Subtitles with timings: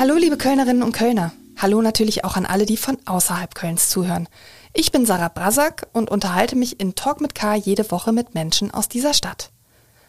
[0.00, 1.32] Hallo liebe Kölnerinnen und Kölner.
[1.58, 4.30] Hallo natürlich auch an alle, die von außerhalb Kölns zuhören.
[4.72, 8.70] Ich bin Sarah Brasak und unterhalte mich in Talk mit K jede Woche mit Menschen
[8.70, 9.50] aus dieser Stadt.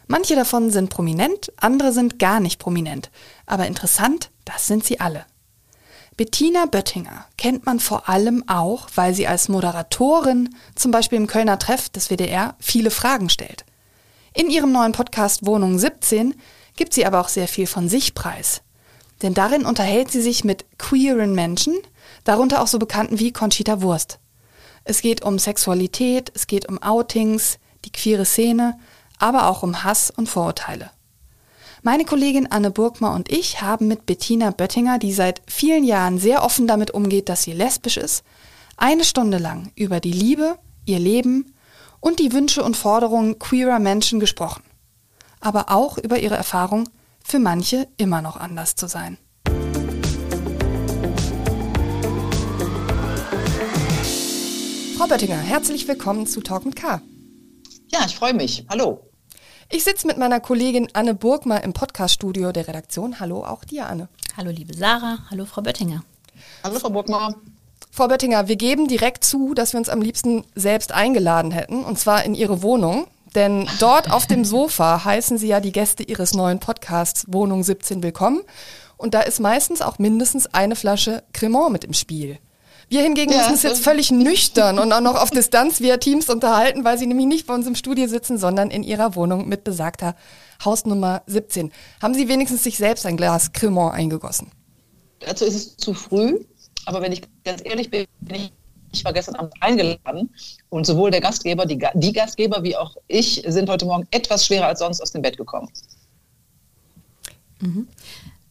[0.06, 3.10] Manche davon sind prominent, andere sind gar nicht prominent.
[3.44, 5.26] Aber interessant, das sind sie alle.
[6.16, 11.58] Bettina Böttinger kennt man vor allem auch, weil sie als Moderatorin, zum Beispiel im Kölner
[11.58, 13.66] Treff des WDR, viele Fragen stellt.
[14.32, 16.34] In ihrem neuen Podcast Wohnung 17
[16.76, 18.62] gibt sie aber auch sehr viel von sich preis.
[19.22, 21.74] Denn darin unterhält sie sich mit queeren Menschen,
[22.24, 24.18] darunter auch so bekannten wie Conchita Wurst.
[24.84, 28.78] Es geht um Sexualität, es geht um Outings, die queere Szene,
[29.18, 30.90] aber auch um Hass und Vorurteile.
[31.82, 36.44] Meine Kollegin Anne Burgmer und ich haben mit Bettina Böttinger, die seit vielen Jahren sehr
[36.44, 38.24] offen damit umgeht, dass sie lesbisch ist,
[38.76, 41.54] eine Stunde lang über die Liebe, ihr Leben
[42.00, 44.62] und die Wünsche und Forderungen queerer Menschen gesprochen.
[45.40, 46.88] Aber auch über ihre Erfahrung
[47.24, 49.18] für manche immer noch anders zu sein.
[54.96, 57.02] Frau Böttinger, herzlich willkommen zu Talk mit K.
[57.90, 58.66] Ja, ich freue mich.
[58.68, 59.10] Hallo.
[59.68, 63.20] Ich sitze mit meiner Kollegin Anne Burgmer im Podcaststudio der Redaktion.
[63.20, 64.08] Hallo auch dir, Anne.
[64.36, 65.18] Hallo, liebe Sarah.
[65.30, 66.04] Hallo, Frau Böttinger.
[66.62, 67.34] Hallo, Frau Burgmer.
[67.90, 71.98] Frau Böttinger, wir geben direkt zu, dass wir uns am liebsten selbst eingeladen hätten, und
[71.98, 73.06] zwar in Ihre Wohnung.
[73.34, 78.02] Denn dort auf dem Sofa heißen Sie ja die Gäste Ihres neuen Podcasts Wohnung 17
[78.02, 78.42] willkommen.
[78.96, 82.38] Und da ist meistens auch mindestens eine Flasche Cremant mit im Spiel.
[82.88, 86.28] Wir hingegen ja, müssen uns jetzt völlig nüchtern und auch noch auf Distanz via Teams
[86.28, 89.64] unterhalten, weil Sie nämlich nicht bei uns im Studio sitzen, sondern in Ihrer Wohnung mit
[89.64, 90.14] besagter
[90.62, 91.72] Hausnummer 17.
[92.02, 94.50] Haben Sie wenigstens sich selbst ein Glas Cremant eingegossen?
[95.20, 96.40] Dazu ist es zu früh,
[96.84, 98.52] aber wenn ich ganz ehrlich bin, bin ich
[98.92, 100.30] ich war gestern Abend eingeladen
[100.68, 104.66] und sowohl der Gastgeber, die, die Gastgeber wie auch ich sind heute Morgen etwas schwerer
[104.66, 105.68] als sonst aus dem Bett gekommen.
[107.60, 107.88] Mhm.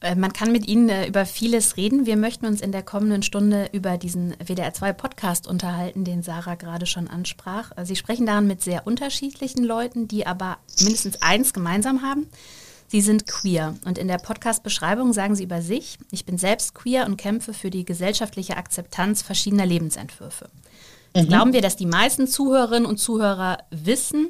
[0.02, 2.06] Äh, man kann mit Ihnen äh, über vieles reden.
[2.06, 7.08] Wir möchten uns in der kommenden Stunde über diesen WDR2-Podcast unterhalten, den Sarah gerade schon
[7.08, 7.72] ansprach.
[7.78, 12.28] Äh, Sie sprechen daran mit sehr unterschiedlichen Leuten, die aber mindestens eins gemeinsam haben.
[12.92, 17.06] Sie sind queer und in der Podcast-Beschreibung sagen Sie über sich, ich bin selbst queer
[17.06, 20.50] und kämpfe für die gesellschaftliche Akzeptanz verschiedener Lebensentwürfe.
[21.16, 21.30] Mhm.
[21.30, 24.28] Glauben wir, dass die meisten Zuhörerinnen und Zuhörer wissen,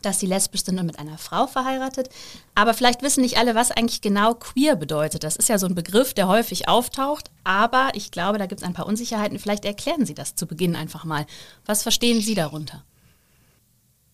[0.00, 2.08] dass sie lesbisch sind und mit einer Frau verheiratet.
[2.54, 5.22] Aber vielleicht wissen nicht alle, was eigentlich genau queer bedeutet.
[5.22, 7.30] Das ist ja so ein Begriff, der häufig auftaucht.
[7.44, 9.38] Aber ich glaube, da gibt es ein paar Unsicherheiten.
[9.38, 11.26] Vielleicht erklären Sie das zu Beginn einfach mal.
[11.66, 12.84] Was verstehen Sie darunter?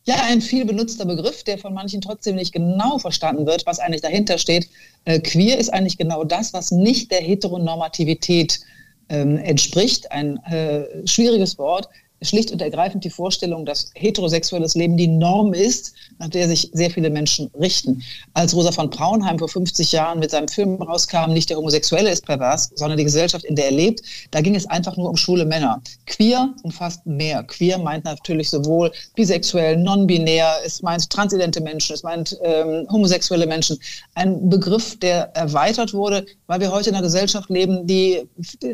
[0.04, 4.02] Ja, ein viel benutzter Begriff, der von manchen trotzdem nicht genau verstanden wird, was eigentlich
[4.02, 4.68] dahinter steht.
[5.04, 8.60] Äh, queer ist eigentlich genau das, was nicht der Heteronormativität
[9.08, 10.10] ähm, entspricht.
[10.10, 11.88] Ein äh, schwieriges Wort,
[12.20, 16.90] schlicht und ergreifend die Vorstellung, dass heterosexuelles Leben die Norm ist, nach der sich sehr
[16.90, 18.02] viele Menschen richten.
[18.32, 22.24] Als Rosa von Braunheim vor 50 Jahren mit seinem Film rauskam, nicht der Homosexuelle ist
[22.24, 25.44] pervers, sondern die Gesellschaft, in der er lebt, da ging es einfach nur um schwule
[25.44, 25.82] Männer.
[26.06, 27.42] Queer umfasst mehr.
[27.42, 33.76] Queer meint natürlich sowohl bisexuell, non-binär, es meint transidente Menschen, es meint ähm, homosexuelle Menschen.
[34.14, 38.22] Ein Begriff, der erweitert wurde, weil wir heute in einer Gesellschaft leben, die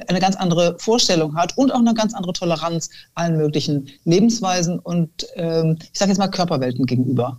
[0.09, 5.27] eine ganz andere Vorstellung hat und auch eine ganz andere Toleranz allen möglichen Lebensweisen und
[5.37, 7.38] ähm, ich sage jetzt mal Körperwelten gegenüber.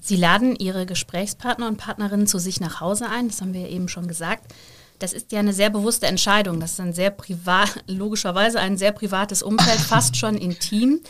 [0.00, 3.88] Sie laden Ihre Gesprächspartner und Partnerinnen zu sich nach Hause ein, das haben wir eben
[3.88, 4.52] schon gesagt.
[4.98, 6.60] Das ist ja eine sehr bewusste Entscheidung.
[6.60, 11.00] Das ist ein sehr privat, logischerweise ein sehr privates Umfeld, fast schon intim.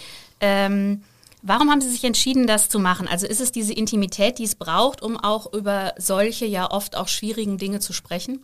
[0.41, 1.03] Ähm,
[1.43, 3.09] warum haben Sie sich entschieden, das zu machen?
[3.09, 7.09] Also ist es diese Intimität, die es braucht, um auch über solche ja oft auch
[7.09, 8.41] schwierigen Dinge zu sprechen?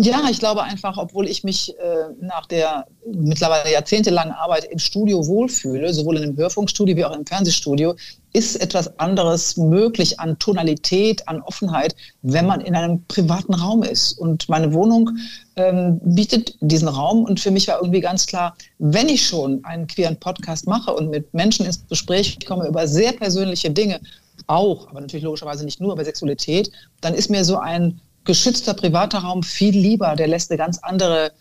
[0.00, 5.26] Ja, ich glaube einfach, obwohl ich mich äh, nach der mittlerweile jahrzehntelangen Arbeit im Studio
[5.26, 7.96] wohlfühle, sowohl in einem Hörfunkstudio wie auch im Fernsehstudio,
[8.32, 14.12] ist etwas anderes möglich an Tonalität, an Offenheit, wenn man in einem privaten Raum ist.
[14.12, 15.10] Und meine Wohnung
[15.56, 17.24] ähm, bietet diesen Raum.
[17.24, 21.10] Und für mich war irgendwie ganz klar, wenn ich schon einen queeren Podcast mache und
[21.10, 23.98] mit Menschen ins Gespräch komme über sehr persönliche Dinge,
[24.46, 26.70] auch, aber natürlich logischerweise nicht nur über Sexualität,
[27.00, 30.14] dann ist mir so ein geschützter privater Raum viel lieber.
[30.14, 31.32] Der lässt eine ganz andere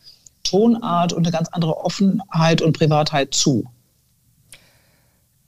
[0.43, 3.65] Tonart und eine ganz andere Offenheit und Privatheit zu.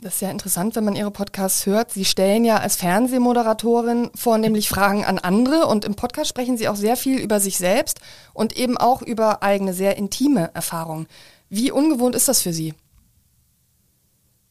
[0.01, 1.91] Das ist ja interessant, wenn man Ihre Podcasts hört.
[1.91, 6.75] Sie stellen ja als Fernsehmoderatorin vornehmlich Fragen an andere und im Podcast sprechen Sie auch
[6.75, 7.99] sehr viel über sich selbst
[8.33, 11.07] und eben auch über eigene, sehr intime Erfahrungen.
[11.49, 12.73] Wie ungewohnt ist das für Sie?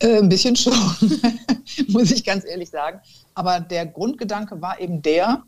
[0.01, 0.73] Äh, ein bisschen schon,
[1.89, 3.01] muss ich ganz ehrlich sagen.
[3.35, 5.43] Aber der Grundgedanke war eben der,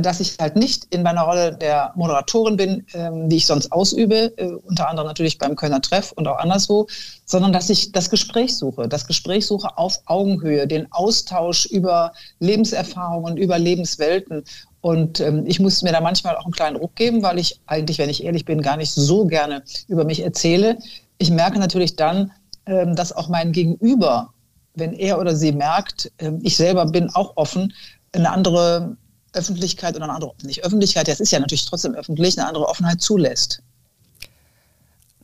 [0.00, 4.32] dass ich halt nicht in meiner Rolle der Moderatorin bin, ähm, die ich sonst ausübe,
[4.36, 6.86] äh, unter anderem natürlich beim Kölner Treff und auch anderswo,
[7.24, 13.36] sondern dass ich das Gespräch suche, das Gespräch suche auf Augenhöhe, den Austausch über Lebenserfahrungen,
[13.36, 14.44] über Lebenswelten.
[14.80, 17.98] Und ähm, ich muss mir da manchmal auch einen kleinen Ruck geben, weil ich eigentlich,
[17.98, 20.78] wenn ich ehrlich bin, gar nicht so gerne über mich erzähle.
[21.18, 22.32] Ich merke natürlich dann,
[22.66, 24.32] ähm, dass auch mein Gegenüber,
[24.74, 26.12] wenn er oder sie merkt,
[26.42, 27.72] ich selber bin auch offen,
[28.12, 28.96] eine andere
[29.36, 33.00] Öffentlichkeit oder eine andere, nicht Öffentlichkeit, das ist ja natürlich trotzdem öffentlich, eine andere Offenheit
[33.00, 33.62] zulässt.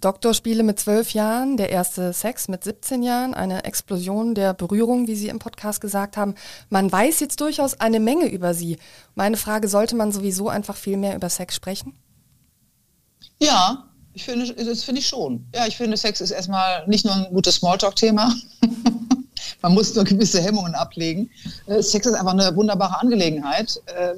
[0.02, 5.14] Doktorspiele mit zwölf Jahren, der erste Sex mit 17 Jahren, eine Explosion der Berührung, wie
[5.14, 6.34] Sie im Podcast gesagt haben.
[6.70, 8.78] Man weiß jetzt durchaus eine Menge über Sie.
[9.14, 11.94] Meine Frage, sollte man sowieso einfach viel mehr über Sex sprechen?
[13.40, 15.46] Ja, ich finde, das finde ich schon.
[15.54, 18.34] Ja, ich finde, Sex ist erstmal nicht nur ein gutes Smalltalk-Thema.
[19.62, 21.30] Man muss nur gewisse Hemmungen ablegen.
[21.66, 23.80] Äh, Sex ist einfach eine wunderbare Angelegenheit.
[23.86, 24.14] Äh,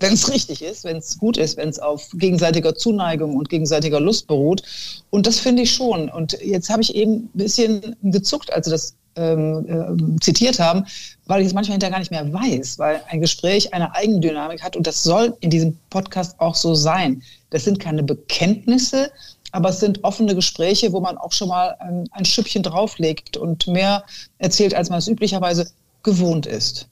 [0.00, 4.00] wenn es richtig ist, wenn es gut ist, wenn es auf gegenseitiger Zuneigung und gegenseitiger
[4.00, 4.62] Lust beruht.
[5.10, 6.10] Und das finde ich schon.
[6.10, 10.84] Und jetzt habe ich eben ein bisschen gezuckt, als Sie das ähm, äh, zitiert haben,
[11.26, 14.76] weil ich es manchmal hinterher gar nicht mehr weiß, weil ein Gespräch eine Eigendynamik hat
[14.76, 17.22] und das soll in diesem Podcast auch so sein.
[17.50, 19.10] Das sind keine Bekenntnisse,
[19.54, 23.68] aber es sind offene Gespräche, wo man auch schon mal ein, ein Schüppchen drauflegt und
[23.68, 24.04] mehr
[24.38, 25.70] erzählt, als man es üblicherweise
[26.02, 26.88] gewohnt ist.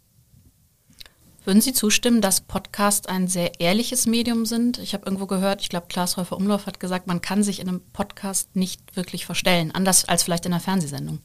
[1.44, 4.79] Würden Sie zustimmen, dass Podcasts ein sehr ehrliches Medium sind?
[4.79, 7.69] Ich habe irgendwo gehört, ich glaube, Klaas Häufer Umlauf hat gesagt, man kann sich in
[7.69, 11.19] einem Podcast nicht wirklich verstellen, anders als vielleicht in einer Fernsehsendung.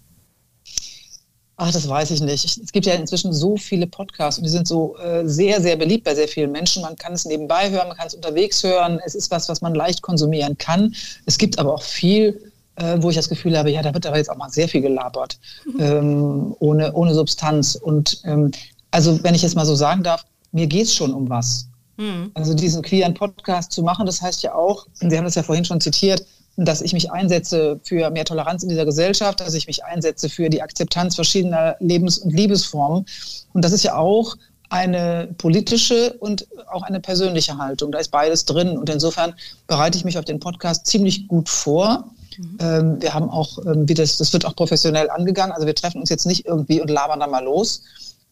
[1.59, 2.45] Ach, das weiß ich nicht.
[2.45, 6.04] Es gibt ja inzwischen so viele Podcasts und die sind so äh, sehr, sehr beliebt
[6.04, 6.83] bei sehr vielen Menschen.
[6.83, 9.00] Man kann es nebenbei hören, man kann es unterwegs hören.
[9.04, 10.94] Es ist was, was man leicht konsumieren kann.
[11.25, 14.18] Es gibt aber auch viel, äh, wo ich das Gefühl habe, ja, da wird aber
[14.18, 15.81] jetzt auch mal sehr viel gelabert, mhm.
[15.81, 17.74] ähm, ohne, ohne Substanz.
[17.74, 18.51] Und ähm,
[18.92, 21.68] also wenn ich jetzt mal so sagen darf, mir geht es schon um was.
[21.98, 22.30] Mhm.
[22.36, 25.65] Also diesen queeren Podcast zu machen, das heißt ja auch, Sie haben das ja vorhin
[25.65, 26.24] schon zitiert,
[26.65, 30.50] dass ich mich einsetze für mehr Toleranz in dieser Gesellschaft, dass ich mich einsetze für
[30.50, 33.06] die Akzeptanz verschiedener Lebens- und Liebesformen.
[33.54, 34.36] Und das ist ja auch
[34.69, 37.92] eine politische und auch eine persönliche Haltung.
[37.92, 38.77] Da ist beides drin.
[38.77, 39.33] Und insofern
[39.68, 42.09] bereite ich mich auf den Podcast ziemlich gut vor.
[42.38, 42.57] Mhm.
[42.60, 45.53] Ähm, wir haben auch, ähm, wie das, das wird auch professionell angegangen.
[45.53, 47.83] Also wir treffen uns jetzt nicht irgendwie und labern da mal los,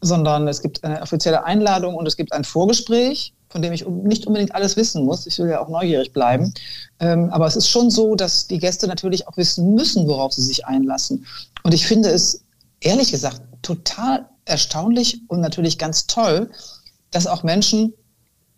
[0.01, 4.27] sondern es gibt eine offizielle Einladung und es gibt ein Vorgespräch, von dem ich nicht
[4.27, 5.25] unbedingt alles wissen muss.
[5.27, 6.53] Ich will ja auch neugierig bleiben.
[6.99, 10.41] Ähm, aber es ist schon so, dass die Gäste natürlich auch wissen müssen, worauf sie
[10.41, 11.25] sich einlassen.
[11.63, 12.43] Und ich finde es
[12.81, 16.51] ehrlich gesagt total erstaunlich und natürlich ganz toll,
[17.11, 17.93] dass auch Menschen,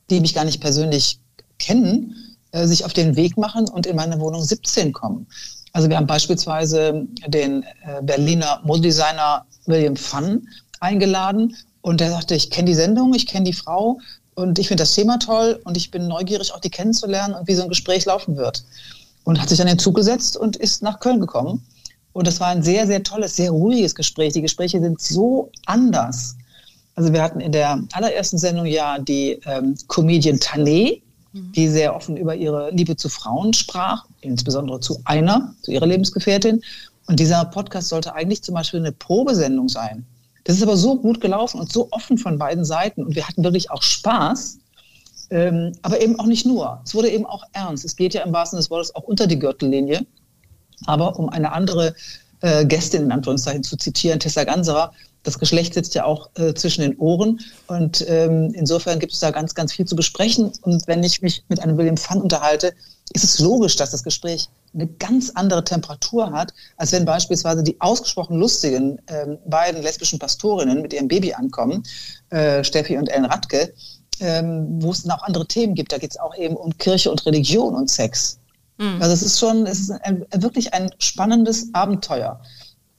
[0.10, 1.20] die mich gar nicht persönlich
[1.60, 2.16] kennen,
[2.52, 5.28] äh, sich auf den Weg machen und in meine Wohnung 17 kommen.
[5.74, 10.48] Also wir haben beispielsweise den äh, Berliner Modedesigner William Funn,
[10.80, 14.00] eingeladen und der sagte, ich kenne die Sendung, ich kenne die Frau
[14.38, 17.56] und ich finde das Thema toll und ich bin neugierig, auch die kennenzulernen und wie
[17.56, 18.64] so ein Gespräch laufen wird.
[19.24, 21.66] Und hat sich dann den Zug gesetzt und ist nach Köln gekommen.
[22.14, 24.34] Und das war ein sehr, sehr tolles, sehr ruhiges Gespräch.
[24.34, 26.38] Die Gespräche sind so anders.
[26.94, 31.02] Also wir hatten in der allerersten Sendung ja die ähm, Comedian Tané,
[31.34, 31.52] mhm.
[31.54, 36.62] die sehr offen über ihre Liebe zu Frauen sprach, insbesondere zu einer, zu ihrer Lebensgefährtin.
[37.08, 40.06] Und dieser Podcast sollte eigentlich zum Beispiel eine Probesendung sein.
[40.48, 43.04] Das ist aber so gut gelaufen und so offen von beiden Seiten.
[43.04, 44.60] Und wir hatten wirklich auch Spaß,
[45.30, 46.82] ähm, aber eben auch nicht nur.
[46.86, 47.84] Es wurde eben auch ernst.
[47.84, 50.06] Es geht ja im wahrsten Sinne des Wortes auch unter die Gürtellinie.
[50.86, 51.94] Aber um eine andere
[52.40, 56.80] äh, Gästin in Anführungszeichen zu zitieren, Tessa Ganserer, das Geschlecht sitzt ja auch äh, zwischen
[56.80, 60.54] den Ohren und ähm, insofern gibt es da ganz, ganz viel zu besprechen.
[60.62, 62.74] Und wenn ich mich mit einem William Fun unterhalte,
[63.12, 67.80] ist es logisch, dass das Gespräch eine ganz andere Temperatur hat, als wenn beispielsweise die
[67.82, 71.84] ausgesprochen lustigen äh, beiden lesbischen Pastorinnen mit ihrem Baby ankommen,
[72.30, 73.74] äh, Steffi und Ellen Radke,
[74.20, 75.92] ähm, wo es dann auch andere Themen gibt.
[75.92, 78.40] Da geht es auch eben um Kirche und Religion und Sex.
[78.78, 79.02] Mhm.
[79.02, 82.40] Also es ist schon, es ist ein, wirklich ein spannendes Abenteuer.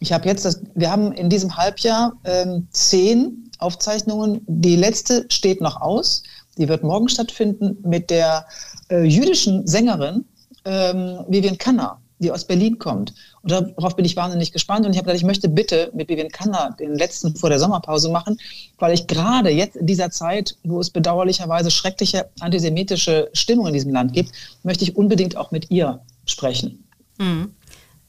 [0.01, 4.43] Ich habe jetzt das, wir haben in diesem Halbjahr ähm, zehn Aufzeichnungen.
[4.47, 6.23] Die letzte steht noch aus.
[6.57, 8.47] Die wird morgen stattfinden mit der
[8.91, 10.25] äh, jüdischen Sängerin
[10.69, 13.15] ähm, Vivian Kanner, die aus Berlin kommt.
[13.43, 14.85] Und darauf bin ich wahnsinnig gespannt.
[14.85, 18.11] Und ich habe gesagt, ich möchte bitte mit Vivian Kanner den letzten vor der Sommerpause
[18.11, 18.39] machen,
[18.79, 23.93] weil ich gerade jetzt in dieser Zeit, wo es bedauerlicherweise schreckliche antisemitische Stimmung in diesem
[23.93, 24.33] Land gibt,
[24.63, 26.85] möchte ich unbedingt auch mit ihr sprechen.
[27.19, 27.55] Mhm.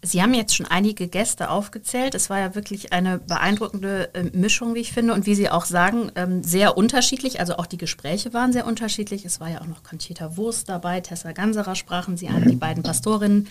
[0.01, 2.15] Sie haben jetzt schon einige Gäste aufgezählt.
[2.15, 5.13] Es war ja wirklich eine beeindruckende äh, Mischung, wie ich finde.
[5.13, 7.41] Und wie Sie auch sagen, ähm, sehr unterschiedlich.
[7.41, 9.25] Also auch die Gespräche waren sehr unterschiedlich.
[9.25, 12.81] Es war ja auch noch Conchita Wurst dabei, Tessa Ganserer sprachen Sie an, die beiden
[12.81, 13.47] Pastorinnen.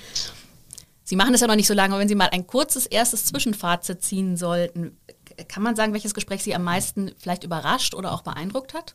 [1.04, 3.26] Sie machen das ja noch nicht so lange, aber wenn Sie mal ein kurzes erstes
[3.26, 4.96] Zwischenfazit ziehen sollten,
[5.48, 8.94] kann man sagen, welches Gespräch Sie am meisten vielleicht überrascht oder auch beeindruckt hat?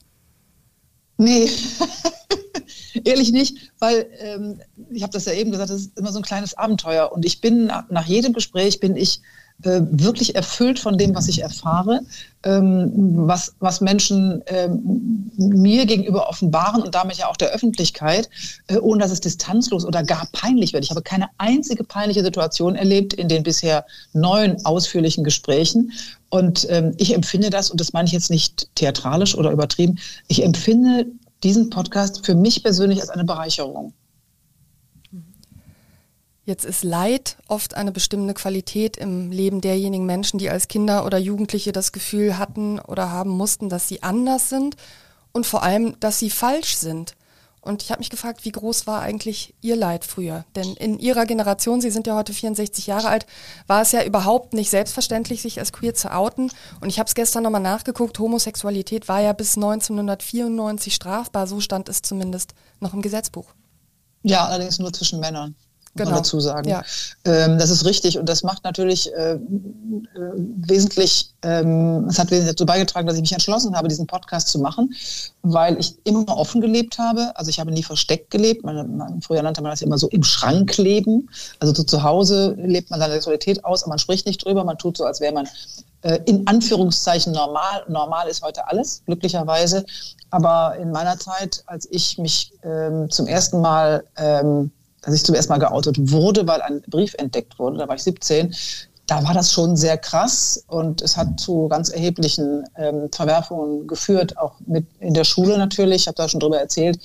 [1.18, 1.50] Nee.
[3.04, 6.24] Ehrlich nicht, weil ähm, ich habe das ja eben gesagt, das ist immer so ein
[6.24, 7.12] kleines Abenteuer.
[7.12, 9.22] Und ich bin nach, nach jedem Gespräch bin ich
[9.64, 12.02] äh, wirklich erfüllt von dem, was ich erfahre,
[12.44, 12.92] ähm,
[13.28, 18.30] was, was Menschen ähm, mir gegenüber offenbaren und damit ja auch der Öffentlichkeit,
[18.68, 20.84] äh, ohne dass es distanzlos oder gar peinlich wird.
[20.84, 25.94] Ich habe keine einzige peinliche Situation erlebt in den bisher neun ausführlichen Gesprächen.
[26.30, 30.44] Und ähm, ich empfinde das, und das meine ich jetzt nicht theatralisch oder übertrieben, ich
[30.44, 31.06] empfinde
[31.44, 33.94] diesen Podcast für mich persönlich als eine Bereicherung.
[36.46, 41.18] Jetzt ist Leid oft eine bestimmende Qualität im Leben derjenigen Menschen, die als Kinder oder
[41.18, 44.76] Jugendliche das Gefühl hatten oder haben mussten, dass sie anders sind
[45.32, 47.16] und vor allem, dass sie falsch sind.
[47.62, 50.44] Und ich habe mich gefragt, wie groß war eigentlich Ihr Leid früher?
[50.54, 53.26] Denn in Ihrer Generation, Sie sind ja heute 64 Jahre alt,
[53.68, 56.52] war es ja überhaupt nicht selbstverständlich, sich als queer zu outen.
[56.82, 61.88] Und ich habe es gestern nochmal nachgeguckt, Homosexualität war ja bis 1994 strafbar, so stand
[61.88, 63.54] es zumindest noch im Gesetzbuch.
[64.24, 65.56] Ja, allerdings nur zwischen Männern
[65.96, 66.12] genau.
[66.12, 66.70] man dazu sagen.
[66.70, 66.84] Ja.
[67.26, 69.40] Ähm, das ist richtig und das macht natürlich äh, äh,
[70.36, 74.60] wesentlich, ähm, es hat wesentlich dazu beigetragen, dass ich mich entschlossen habe, diesen Podcast zu
[74.60, 74.94] machen,
[75.42, 77.32] weil ich immer offen gelebt habe.
[77.36, 78.64] Also ich habe nie versteckt gelebt.
[78.64, 81.30] Man, man, früher nannte man das immer so im Schrank leben.
[81.60, 84.64] Also so zu Hause lebt man seine Sexualität aus, aber man spricht nicht drüber.
[84.64, 85.48] Man tut so, als wäre man
[86.04, 87.84] äh, in Anführungszeichen normal.
[87.88, 89.86] Normal ist heute alles, glücklicherweise.
[90.32, 94.72] Aber in meiner Zeit, als ich mich ähm, zum ersten Mal ähm,
[95.04, 98.04] als ich zum ersten Mal geoutet wurde, weil ein Brief entdeckt wurde, da war ich
[98.04, 98.54] 17,
[99.06, 104.38] da war das schon sehr krass und es hat zu ganz erheblichen ähm, Verwerfungen geführt,
[104.38, 107.00] auch mit in der Schule natürlich, ich habe da schon drüber erzählt,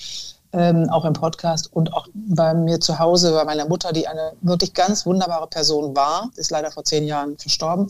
[0.53, 4.33] ähm, auch im Podcast und auch bei mir zu Hause, bei meiner Mutter, die eine
[4.41, 7.89] wirklich ganz wunderbare Person war, ist leider vor zehn Jahren verstorben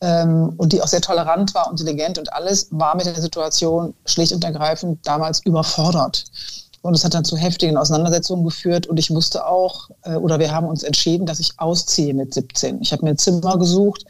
[0.00, 4.32] ähm, und die auch sehr tolerant war, intelligent und alles, war mit der Situation schlicht
[4.32, 6.24] und ergreifend damals überfordert.
[6.82, 8.86] Und es hat dann zu heftigen Auseinandersetzungen geführt.
[8.86, 12.82] Und ich musste auch, äh, oder wir haben uns entschieden, dass ich ausziehe mit 17.
[12.82, 14.04] Ich habe mir ein Zimmer gesucht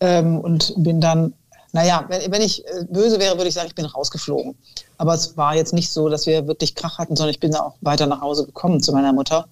[0.00, 1.32] ähm, und bin dann,
[1.72, 4.54] naja, wenn, wenn ich äh, böse wäre, würde ich sagen, ich bin rausgeflogen.
[4.98, 7.60] Aber es war jetzt nicht so, dass wir wirklich Krach hatten, sondern ich bin da
[7.60, 9.46] auch weiter nach Hause gekommen zu meiner Mutter.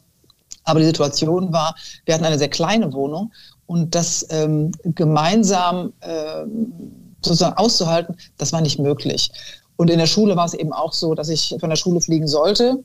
[0.65, 3.33] Aber die Situation war, wir hatten eine sehr kleine Wohnung
[3.67, 6.45] und das ähm, gemeinsam äh,
[7.23, 9.31] sozusagen auszuhalten, das war nicht möglich.
[9.83, 12.29] Und in der Schule war es eben auch so, dass ich von der Schule fliegen
[12.29, 12.85] sollte.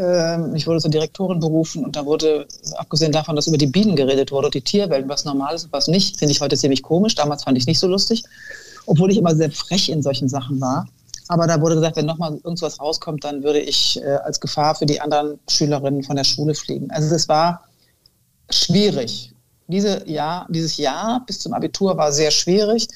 [0.00, 3.94] Ähm, ich wurde zur Direktorin berufen und da wurde, abgesehen davon, dass über die Bienen
[3.94, 7.14] geredet wurde, die Tierwelt, was normal ist und was nicht, finde ich heute ziemlich komisch.
[7.14, 8.24] Damals fand ich nicht so lustig,
[8.86, 10.88] obwohl ich immer sehr frech in solchen Sachen war.
[11.28, 14.86] Aber da wurde gesagt, wenn nochmal irgendwas rauskommt, dann würde ich äh, als Gefahr für
[14.86, 16.90] die anderen Schülerinnen von der Schule fliegen.
[16.90, 17.68] Also es war
[18.50, 19.30] schwierig.
[19.68, 22.88] Diese Jahr, dieses Jahr bis zum Abitur war sehr schwierig.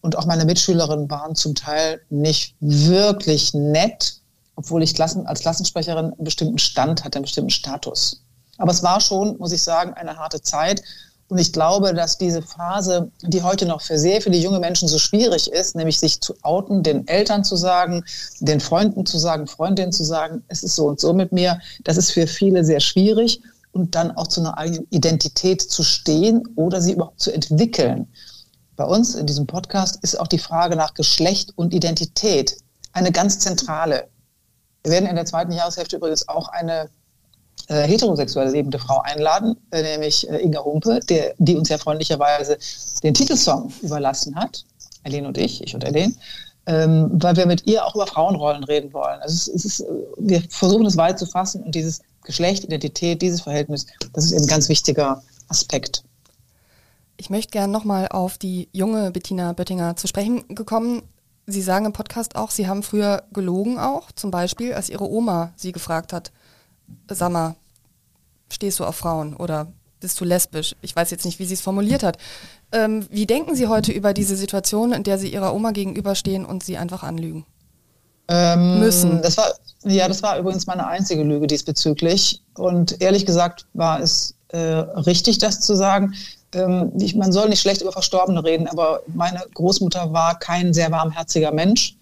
[0.00, 4.14] Und auch meine Mitschülerinnen waren zum Teil nicht wirklich nett,
[4.56, 8.22] obwohl ich Klassen, als Klassensprecherin einen bestimmten Stand hatte, einen bestimmten Status.
[8.58, 10.82] Aber es war schon, muss ich sagen, eine harte Zeit.
[11.28, 14.98] Und ich glaube, dass diese Phase, die heute noch für sehr viele junge Menschen so
[14.98, 18.04] schwierig ist, nämlich sich zu outen, den Eltern zu sagen,
[18.40, 21.98] den Freunden zu sagen, Freundinnen zu sagen, es ist so und so mit mir, das
[21.98, 26.80] ist für viele sehr schwierig und dann auch zu einer eigenen Identität zu stehen oder
[26.80, 28.08] sie überhaupt zu entwickeln.
[28.78, 32.56] Bei uns in diesem Podcast ist auch die Frage nach Geschlecht und Identität
[32.92, 34.06] eine ganz zentrale.
[34.84, 36.88] Wir werden in der zweiten Jahreshälfte übrigens auch eine
[37.66, 42.56] äh, heterosexuell lebende Frau einladen, äh, nämlich äh, Inga Humpe, der, die uns ja freundlicherweise
[43.02, 44.64] den Titelsong überlassen hat.
[45.02, 46.16] Eileen und ich, ich und Eileen.
[46.66, 49.20] Ähm, weil wir mit ihr auch über Frauenrollen reden wollen.
[49.22, 49.86] Also es, es ist,
[50.18, 54.44] wir versuchen es weit zu fassen und dieses Geschlecht, Identität, dieses Verhältnis, das ist eben
[54.44, 56.04] ein ganz wichtiger Aspekt.
[57.20, 61.02] Ich möchte gerne nochmal auf die junge Bettina Böttinger zu sprechen gekommen.
[61.46, 65.52] Sie sagen im Podcast auch, Sie haben früher gelogen auch, zum Beispiel, als Ihre Oma
[65.56, 66.30] Sie gefragt hat,
[67.10, 67.56] sag mal,
[68.48, 69.66] stehst du auf Frauen oder
[69.98, 70.76] bist du lesbisch?
[70.80, 72.18] Ich weiß jetzt nicht, wie sie es formuliert hat.
[72.70, 76.62] Ähm, wie denken Sie heute über diese Situation, in der Sie Ihrer Oma gegenüberstehen und
[76.62, 77.44] Sie einfach anlügen?
[78.28, 79.22] Ähm, müssen.
[79.22, 82.44] Das war, ja, das war übrigens meine einzige Lüge diesbezüglich.
[82.54, 86.14] Und ehrlich gesagt war es äh, richtig, das zu sagen
[86.54, 90.90] ähm, ich, man soll nicht schlecht über Verstorbene reden, aber meine Großmutter war kein sehr
[90.90, 91.94] warmherziger Mensch.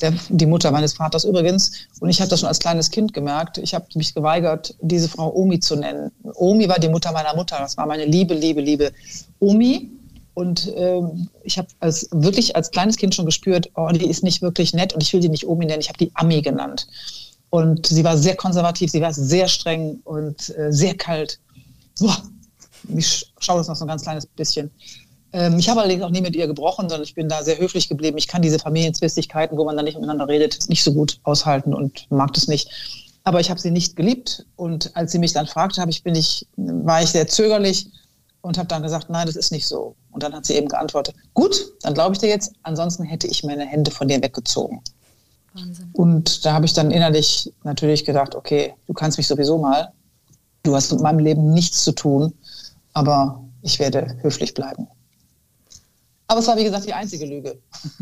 [0.00, 1.86] Der, die Mutter meines Vaters übrigens.
[2.00, 3.58] Und ich habe das schon als kleines Kind gemerkt.
[3.58, 6.10] Ich habe mich geweigert, diese Frau Omi zu nennen.
[6.34, 7.58] Omi war die Mutter meiner Mutter.
[7.58, 8.92] Das war meine liebe, liebe, liebe
[9.38, 9.90] Omi.
[10.34, 14.40] Und ähm, ich habe als, wirklich als kleines Kind schon gespürt, oh, die ist nicht
[14.40, 15.82] wirklich nett und ich will die nicht Omi nennen.
[15.82, 16.86] Ich habe die Ami genannt.
[17.50, 21.38] Und sie war sehr konservativ, sie war sehr streng und äh, sehr kalt.
[22.00, 22.16] Boah,
[22.88, 24.70] ich schaue das noch so ein ganz kleines bisschen.
[25.32, 27.88] Ähm, ich habe allerdings auch nie mit ihr gebrochen, sondern ich bin da sehr höflich
[27.88, 28.18] geblieben.
[28.18, 32.10] Ich kann diese Familienzwistigkeiten, wo man dann nicht miteinander redet, nicht so gut aushalten und
[32.10, 32.68] mag das nicht.
[33.24, 34.46] aber ich habe sie nicht geliebt.
[34.56, 37.88] Und als sie mich dann fragte, habe ich, bin ich, war ich sehr zögerlich
[38.40, 39.94] und habe dann gesagt, nein, das ist nicht so.
[40.10, 43.44] Und dann hat sie eben geantwortet, gut, dann glaube ich dir jetzt, ansonsten hätte ich
[43.44, 44.80] meine Hände von dir weggezogen.
[45.54, 45.90] Wahnsinn.
[45.92, 49.92] Und da habe ich dann innerlich natürlich gedacht, okay, du kannst mich sowieso mal,
[50.62, 52.32] du hast mit meinem Leben nichts zu tun,
[52.92, 54.88] aber ich werde höflich bleiben.
[56.26, 57.58] Aber es war, wie gesagt, die einzige Lüge.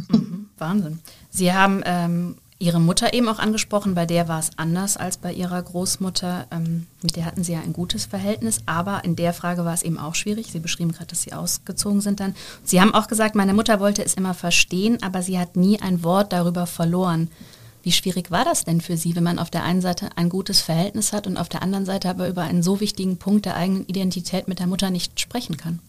[0.08, 1.00] Mhm, Wahnsinn.
[1.30, 5.32] Sie haben ähm, Ihre Mutter eben auch angesprochen, bei der war es anders als bei
[5.32, 6.46] Ihrer Großmutter.
[6.50, 9.82] Ähm, mit der hatten Sie ja ein gutes Verhältnis, aber in der Frage war es
[9.82, 10.52] eben auch schwierig.
[10.52, 12.34] Sie beschrieben gerade, dass Sie ausgezogen sind dann.
[12.62, 16.04] Sie haben auch gesagt, meine Mutter wollte es immer verstehen, aber sie hat nie ein
[16.04, 17.30] Wort darüber verloren.
[17.82, 20.60] Wie schwierig war das denn für Sie, wenn man auf der einen Seite ein gutes
[20.60, 23.86] Verhältnis hat und auf der anderen Seite aber über einen so wichtigen Punkt der eigenen
[23.86, 25.80] Identität mit der Mutter nicht sprechen kann?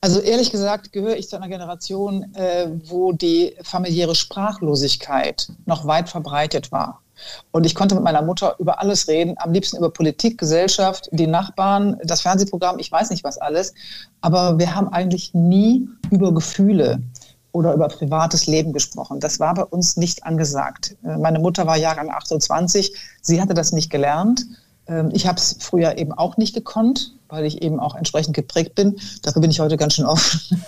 [0.00, 6.08] Also ehrlich gesagt gehöre ich zu einer Generation, äh, wo die familiäre Sprachlosigkeit noch weit
[6.08, 7.02] verbreitet war.
[7.50, 11.26] Und ich konnte mit meiner Mutter über alles reden, am liebsten über Politik, Gesellschaft, die
[11.26, 13.74] Nachbarn, das Fernsehprogramm, ich weiß nicht was alles.
[14.20, 17.02] Aber wir haben eigentlich nie über Gefühle
[17.52, 19.20] oder über privates Leben gesprochen.
[19.20, 20.96] Das war bei uns nicht angesagt.
[21.04, 24.46] Äh, meine Mutter war Jahrgang 28, sie hatte das nicht gelernt.
[24.86, 28.74] Ähm, ich habe es früher eben auch nicht gekonnt, weil ich eben auch entsprechend geprägt
[28.74, 28.96] bin.
[29.22, 30.40] Dafür bin ich heute ganz schön offen.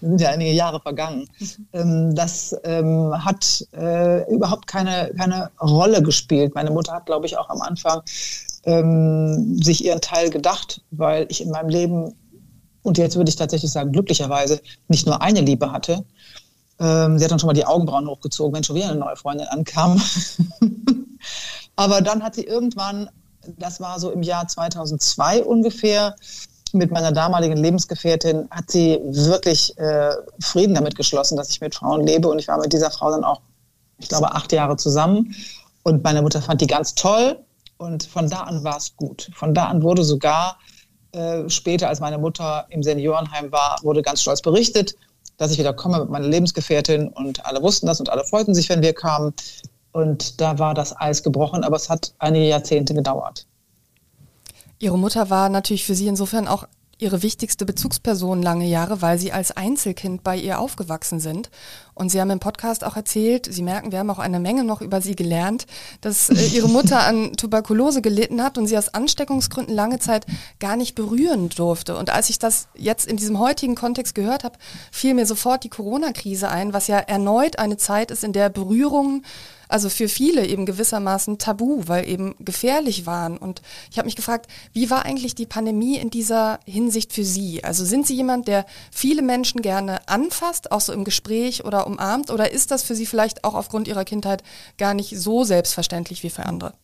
[0.00, 1.28] Sind ja einige Jahre vergangen.
[1.72, 6.54] Ähm, das ähm, hat äh, überhaupt keine, keine Rolle gespielt.
[6.54, 8.02] Meine Mutter hat, glaube ich, auch am Anfang
[8.64, 12.14] sich ihren Teil gedacht, weil ich in meinem Leben,
[12.82, 16.04] und jetzt würde ich tatsächlich sagen, glücklicherweise nicht nur eine Liebe hatte.
[16.80, 19.46] Ähm, sie hat dann schon mal die Augenbrauen hochgezogen, wenn schon wieder eine neue Freundin
[19.48, 20.00] ankam.
[21.76, 23.08] Aber dann hat sie irgendwann,
[23.58, 26.16] das war so im Jahr 2002 ungefähr,
[26.72, 32.06] mit meiner damaligen Lebensgefährtin hat sie wirklich äh, Frieden damit geschlossen, dass ich mit Frauen
[32.06, 32.28] lebe.
[32.28, 33.42] Und ich war mit dieser Frau dann auch,
[33.98, 35.34] ich glaube, acht Jahre zusammen.
[35.82, 37.38] Und meine Mutter fand die ganz toll.
[37.76, 39.30] Und von da an war es gut.
[39.34, 40.58] Von da an wurde sogar
[41.12, 44.96] äh, später, als meine Mutter im Seniorenheim war, wurde ganz stolz berichtet,
[45.36, 47.08] dass ich wieder komme mit meiner Lebensgefährtin.
[47.08, 49.34] Und alle wussten das und alle freuten sich, wenn wir kamen.
[49.92, 53.46] Und da war das Eis gebrochen, aber es hat einige Jahrzehnte gedauert.
[54.78, 56.66] Ihre Mutter war natürlich für Sie insofern auch
[57.02, 61.50] Ihre wichtigste Bezugsperson lange Jahre, weil Sie als Einzelkind bei ihr aufgewachsen sind.
[61.94, 64.80] Und Sie haben im Podcast auch erzählt, Sie merken, wir haben auch eine Menge noch
[64.80, 65.66] über Sie gelernt,
[66.00, 70.26] dass äh, Ihre Mutter an Tuberkulose gelitten hat und sie aus Ansteckungsgründen lange Zeit
[70.60, 71.96] gar nicht berühren durfte.
[71.96, 74.56] Und als ich das jetzt in diesem heutigen Kontext gehört habe,
[74.92, 79.24] fiel mir sofort die Corona-Krise ein, was ja erneut eine Zeit ist, in der Berührungen
[79.72, 83.38] also für viele eben gewissermaßen tabu, weil eben gefährlich waren.
[83.38, 87.64] Und ich habe mich gefragt, wie war eigentlich die Pandemie in dieser Hinsicht für Sie?
[87.64, 92.30] Also sind Sie jemand, der viele Menschen gerne anfasst, auch so im Gespräch oder umarmt?
[92.30, 94.42] Oder ist das für Sie vielleicht auch aufgrund Ihrer Kindheit
[94.78, 96.74] gar nicht so selbstverständlich wie für andere?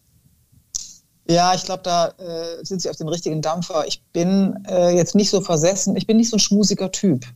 [1.30, 3.86] Ja, ich glaube, da äh, sind Sie auf dem richtigen Dampfer.
[3.86, 5.94] Ich bin äh, jetzt nicht so versessen.
[5.94, 7.26] Ich bin nicht so ein schmusiger Typ.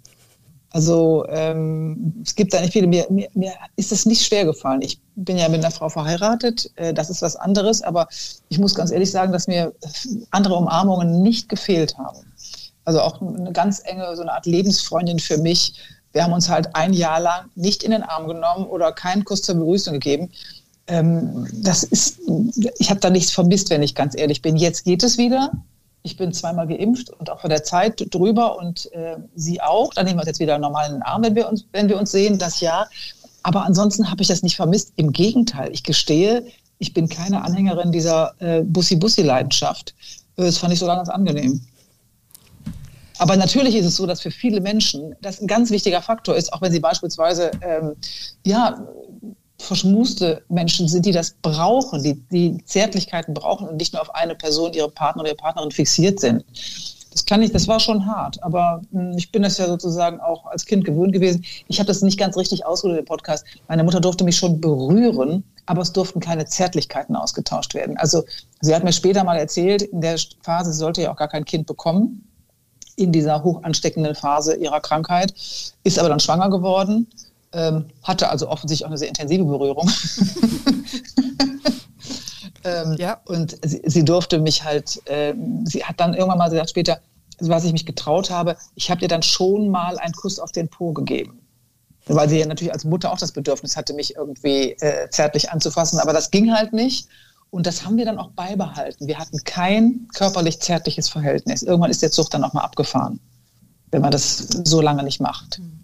[0.72, 2.87] Also ähm, es gibt da nicht viele.
[2.87, 4.80] Mir, mir, mir ist es nicht schwer gefallen.
[4.80, 6.70] Ich bin ja mit einer Frau verheiratet.
[6.76, 7.82] Äh, das ist was anderes.
[7.82, 8.08] Aber
[8.48, 9.72] ich muss ganz ehrlich sagen, dass mir
[10.30, 12.20] andere Umarmungen nicht gefehlt haben.
[12.85, 15.74] Also auch eine ganz enge, so eine Art Lebensfreundin für mich.
[16.12, 19.42] Wir haben uns halt ein Jahr lang nicht in den Arm genommen oder keinen Kuss
[19.42, 20.30] zur Begrüßung gegeben.
[20.87, 22.18] Ähm, das ist,
[22.78, 24.56] ich habe da nichts vermisst, wenn ich ganz ehrlich bin.
[24.56, 25.52] Jetzt geht es wieder.
[26.03, 29.95] Ich bin zweimal geimpft und auch von der Zeit drüber und äh, Sie auch.
[29.95, 31.99] Dann nehmen wir uns jetzt wieder normal in den Arm, wenn wir uns, wenn wir
[31.99, 32.87] uns sehen, das ja.
[33.45, 34.93] Aber ansonsten habe ich das nicht vermisst.
[34.97, 36.45] Im Gegenteil, ich gestehe,
[36.79, 39.95] ich bin keine Anhängerin dieser äh, Bussi-Bussi-Leidenschaft.
[40.37, 41.61] Äh, das fand ich sogar ganz angenehm.
[43.19, 46.53] Aber natürlich ist es so, dass für viele Menschen das ein ganz wichtiger Faktor ist,
[46.53, 47.95] auch wenn sie beispielsweise ähm,
[48.45, 48.85] ja,
[49.62, 54.35] verschmuste Menschen sind, die das brauchen, die die Zärtlichkeiten brauchen und nicht nur auf eine
[54.35, 56.44] Person, ihre Partner oder ihre Partnerin fixiert sind.
[57.12, 60.46] Das kann ich, das war schon hart, aber hm, ich bin das ja sozusagen auch
[60.46, 61.44] als Kind gewöhnt gewesen.
[61.68, 63.44] Ich habe das nicht ganz richtig ausgedrückt im Podcast.
[63.68, 67.98] Meine Mutter durfte mich schon berühren, aber es durften keine Zärtlichkeiten ausgetauscht werden.
[67.98, 68.25] Also
[68.61, 71.66] sie hat mir später mal erzählt, in der Phase sollte ja auch gar kein Kind
[71.66, 72.27] bekommen,
[72.96, 75.35] in dieser hoch ansteckenden Phase ihrer Krankheit,
[75.85, 77.07] ist aber dann schwanger geworden
[77.53, 79.91] ähm, hatte also offensichtlich auch eine sehr intensive Berührung.
[82.65, 83.21] ähm, ja.
[83.25, 85.35] Und sie, sie, durfte mich halt, äh,
[85.65, 87.01] sie hat dann irgendwann mal gesagt später,
[87.38, 90.69] was ich mich getraut habe, ich habe dir dann schon mal einen Kuss auf den
[90.69, 91.41] Po gegeben.
[92.07, 96.01] Weil sie ja natürlich als Mutter auch das Bedürfnis hatte, mich irgendwie äh, zärtlich anzufassen,
[96.01, 97.09] aber das ging halt nicht.
[97.51, 99.07] Und das haben wir dann auch beibehalten.
[99.07, 101.62] Wir hatten kein körperlich zärtliches Verhältnis.
[101.62, 103.21] Irgendwann ist der Zug dann auch mal abgefahren,
[103.91, 105.59] wenn man das so lange nicht macht.
[105.59, 105.82] Mhm.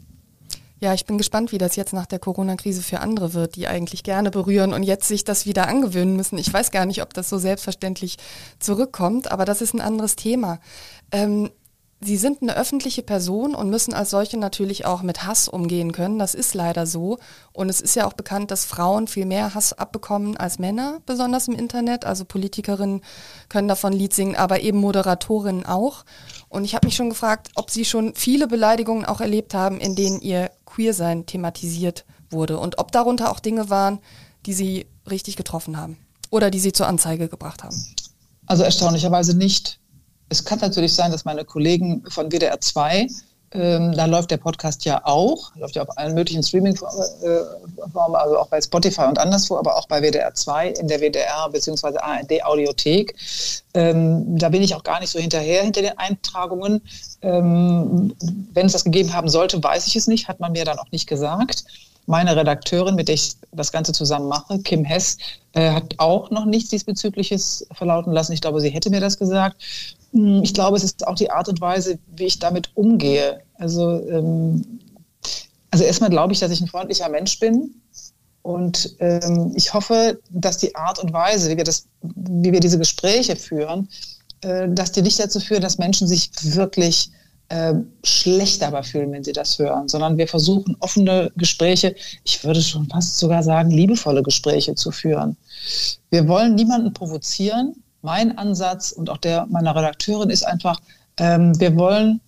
[0.80, 4.04] Ja, ich bin gespannt, wie das jetzt nach der Corona-Krise für andere wird, die eigentlich
[4.04, 6.38] gerne berühren und jetzt sich das wieder angewöhnen müssen.
[6.38, 8.16] Ich weiß gar nicht, ob das so selbstverständlich
[8.60, 10.60] zurückkommt, aber das ist ein anderes Thema.
[11.10, 11.50] Ähm,
[12.00, 16.20] Sie sind eine öffentliche Person und müssen als solche natürlich auch mit Hass umgehen können.
[16.20, 17.18] Das ist leider so.
[17.52, 21.48] Und es ist ja auch bekannt, dass Frauen viel mehr Hass abbekommen als Männer, besonders
[21.48, 22.04] im Internet.
[22.04, 23.02] Also Politikerinnen
[23.48, 26.04] können davon Lied singen, aber eben Moderatorinnen auch.
[26.48, 29.96] Und ich habe mich schon gefragt, ob Sie schon viele Beleidigungen auch erlebt haben, in
[29.96, 33.98] denen Ihr Queersein thematisiert wurde und ob darunter auch Dinge waren,
[34.46, 35.98] die Sie richtig getroffen haben
[36.30, 37.74] oder die Sie zur Anzeige gebracht haben.
[38.46, 39.80] Also erstaunlicherweise nicht.
[40.28, 43.08] Es kann natürlich sein, dass meine Kollegen von WDR 2,
[43.52, 48.48] ähm, da läuft der Podcast ja auch, läuft ja auf allen möglichen Streaming-Formen, also auch
[48.48, 51.96] bei Spotify und anderswo, aber auch bei WDR 2 in der WDR bzw.
[51.96, 53.14] ARD Audiothek.
[53.72, 56.82] Ähm, da bin ich auch gar nicht so hinterher hinter den Eintragungen.
[57.22, 58.14] Ähm,
[58.52, 60.90] wenn es das gegeben haben sollte, weiß ich es nicht, hat man mir dann auch
[60.90, 61.64] nicht gesagt.
[62.04, 65.18] Meine Redakteurin, mit der ich das Ganze zusammen mache, Kim Hess,
[65.52, 68.32] äh, hat auch noch nichts diesbezügliches verlauten lassen.
[68.32, 69.56] Ich glaube, sie hätte mir das gesagt.
[70.12, 73.40] Hm, ich glaube, es ist auch die Art und Weise, wie ich damit umgehe.
[73.54, 74.80] Also, ähm,
[75.70, 77.74] also erstmal glaube ich, dass ich ein freundlicher Mensch bin.
[78.42, 82.78] Und ähm, ich hoffe, dass die Art und Weise, wie wir, das, wie wir diese
[82.78, 83.88] Gespräche führen,
[84.40, 87.10] äh, dass die nicht dazu führen, dass Menschen sich wirklich
[87.48, 91.94] äh, schlecht dabei fühlen, wenn sie das hören, sondern wir versuchen offene Gespräche,
[92.24, 95.36] ich würde schon fast sogar sagen, liebevolle Gespräche zu führen.
[96.10, 97.74] Wir wollen niemanden provozieren,
[98.08, 100.80] mein Ansatz und auch der meiner Redakteurin ist einfach,
[101.18, 102.22] ähm, wir wollen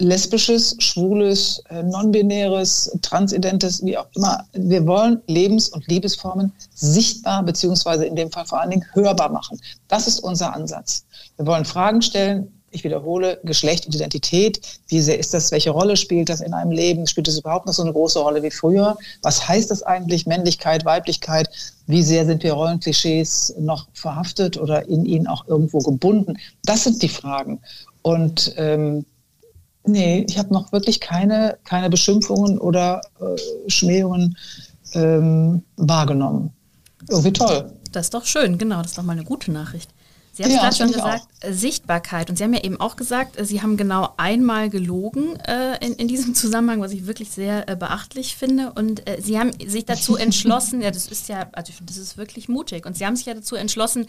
[0.00, 4.44] lesbisches, schwules, äh, non-binäres, transidentes, wie auch immer.
[4.52, 9.60] Wir wollen Lebens- und Liebesformen sichtbar beziehungsweise in dem Fall vor allen Dingen hörbar machen.
[9.86, 11.04] Das ist unser Ansatz.
[11.36, 14.60] Wir wollen Fragen stellen, ich wiederhole, Geschlecht und Identität.
[14.88, 15.50] Wie sehr ist das?
[15.50, 17.06] Welche Rolle spielt das in einem Leben?
[17.06, 18.96] Spielt es überhaupt noch so eine große Rolle wie früher?
[19.22, 20.26] Was heißt das eigentlich?
[20.26, 21.48] Männlichkeit, Weiblichkeit?
[21.86, 26.38] Wie sehr sind wir Rollenklischees noch verhaftet oder in ihnen auch irgendwo gebunden?
[26.64, 27.60] Das sind die Fragen.
[28.02, 29.04] Und ähm,
[29.84, 34.36] nee, ich habe noch wirklich keine, keine Beschimpfungen oder äh, Schmähungen
[34.94, 36.52] ähm, wahrgenommen.
[37.08, 37.72] Irgendwie toll.
[37.92, 39.90] Das ist doch schön, genau, das ist doch mal eine gute Nachricht.
[40.40, 41.26] Sie haben ja, gerade schon gesagt.
[41.40, 42.30] Äh, Sichtbarkeit.
[42.30, 45.94] Und Sie haben ja eben auch gesagt, äh, Sie haben genau einmal gelogen äh, in,
[45.94, 48.72] in, diesem Zusammenhang, was ich wirklich sehr äh, beachtlich finde.
[48.72, 52.48] Und äh, Sie haben sich dazu entschlossen, ja, das ist ja, also das ist wirklich
[52.48, 52.86] mutig.
[52.86, 54.06] Und Sie haben sich ja dazu entschlossen,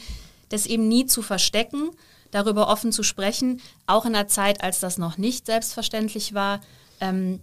[0.49, 1.89] das eben nie zu verstecken,
[2.31, 6.61] darüber offen zu sprechen, auch in einer Zeit, als das noch nicht selbstverständlich war.
[7.01, 7.39] Ähm,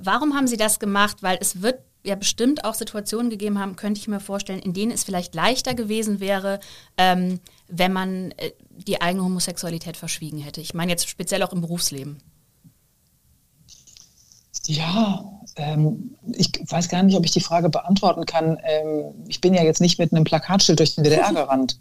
[0.00, 1.18] warum haben Sie das gemacht?
[1.22, 4.92] Weil es wird ja bestimmt auch Situationen gegeben haben, könnte ich mir vorstellen, in denen
[4.92, 6.60] es vielleicht leichter gewesen wäre,
[6.96, 10.60] ähm, wenn man äh, die eigene Homosexualität verschwiegen hätte.
[10.60, 12.18] Ich meine jetzt speziell auch im Berufsleben.
[14.66, 15.24] Ja,
[15.56, 18.58] ähm, ich weiß gar nicht, ob ich die Frage beantworten kann.
[18.64, 21.78] Ähm, ich bin ja jetzt nicht mit einem Plakatschild durch den DDR gerannt.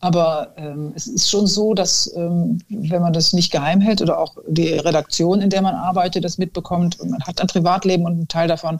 [0.00, 4.18] Aber ähm, es ist schon so, dass ähm, wenn man das nicht geheim hält oder
[4.18, 8.20] auch die Redaktion, in der man arbeitet, das mitbekommt und man hat ein Privatleben und
[8.20, 8.78] ein Teil davon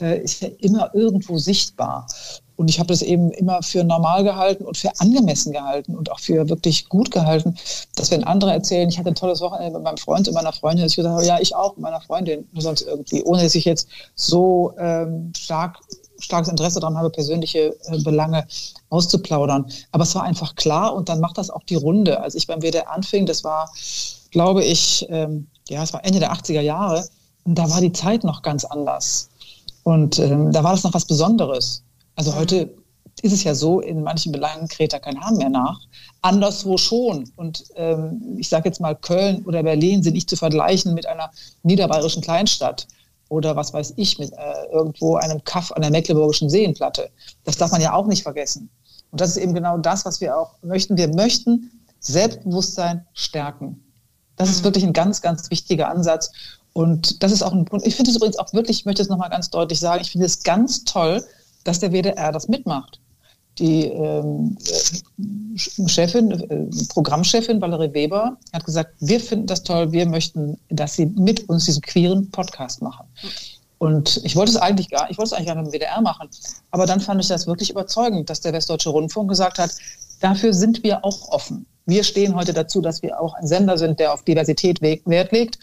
[0.00, 2.08] äh, ist ja immer irgendwo sichtbar.
[2.56, 6.20] Und ich habe das eben immer für normal gehalten und für angemessen gehalten und auch
[6.20, 7.56] für wirklich gut gehalten,
[7.96, 10.84] dass wenn andere erzählen, ich hatte ein tolles Wochenende mit meinem Freund und meiner Freundin,
[10.84, 13.64] dass ich gesagt habe, ja, ich auch mit meiner Freundin, sonst irgendwie, ohne dass ich
[13.64, 15.78] jetzt so ähm, stark
[16.18, 18.46] starkes Interesse daran habe, persönliche äh, Belange
[18.88, 19.66] auszuplaudern.
[19.92, 22.20] Aber es war einfach klar und dann macht das auch die Runde.
[22.22, 23.70] Als ich beim WDR anfing, das war,
[24.30, 27.06] glaube ich, ähm, ja, es war Ende der 80er Jahre,
[27.46, 29.28] und da war die Zeit noch ganz anders.
[29.84, 31.82] Und ähm, da war das noch was Besonderes.
[32.16, 32.36] Also mhm.
[32.36, 32.74] heute
[33.22, 35.80] ist es ja so, in manchen Belangen kräht da kein Hahn mehr nach.
[36.20, 37.30] Anderswo schon.
[37.36, 41.30] Und ähm, ich sage jetzt mal, Köln oder Berlin sind nicht zu vergleichen mit einer
[41.62, 42.86] niederbayerischen Kleinstadt
[43.28, 47.10] oder was weiß ich, mit äh, irgendwo einem Kaff an der Mecklenburgischen Seenplatte.
[47.44, 48.68] Das darf man ja auch nicht vergessen.
[49.10, 50.96] Und das ist eben genau das, was wir auch möchten.
[50.96, 53.82] Wir möchten Selbstbewusstsein stärken.
[54.36, 54.64] Das ist mhm.
[54.64, 56.30] wirklich ein ganz, ganz wichtiger Ansatz.
[56.72, 57.86] Und das ist auch ein Punkt.
[57.86, 60.26] Ich finde es übrigens auch wirklich, ich möchte es nochmal ganz deutlich sagen, ich finde
[60.26, 61.24] es ganz toll,
[61.66, 63.00] dass der WDR das mitmacht
[63.58, 64.56] die ähm,
[65.56, 71.06] Chefin, äh, Programmchefin Valerie Weber hat gesagt, wir finden das toll, wir möchten, dass sie
[71.06, 73.06] mit uns diesen queeren Podcast machen.
[73.78, 76.28] Und ich wollte es eigentlich gar, ich wollte es eigentlich gar nicht im WDR machen.
[76.70, 79.70] Aber dann fand ich das wirklich überzeugend, dass der Westdeutsche Rundfunk gesagt hat,
[80.20, 81.66] dafür sind wir auch offen.
[81.86, 85.58] Wir stehen heute dazu, dass wir auch ein Sender sind, der auf Diversität Wert legt.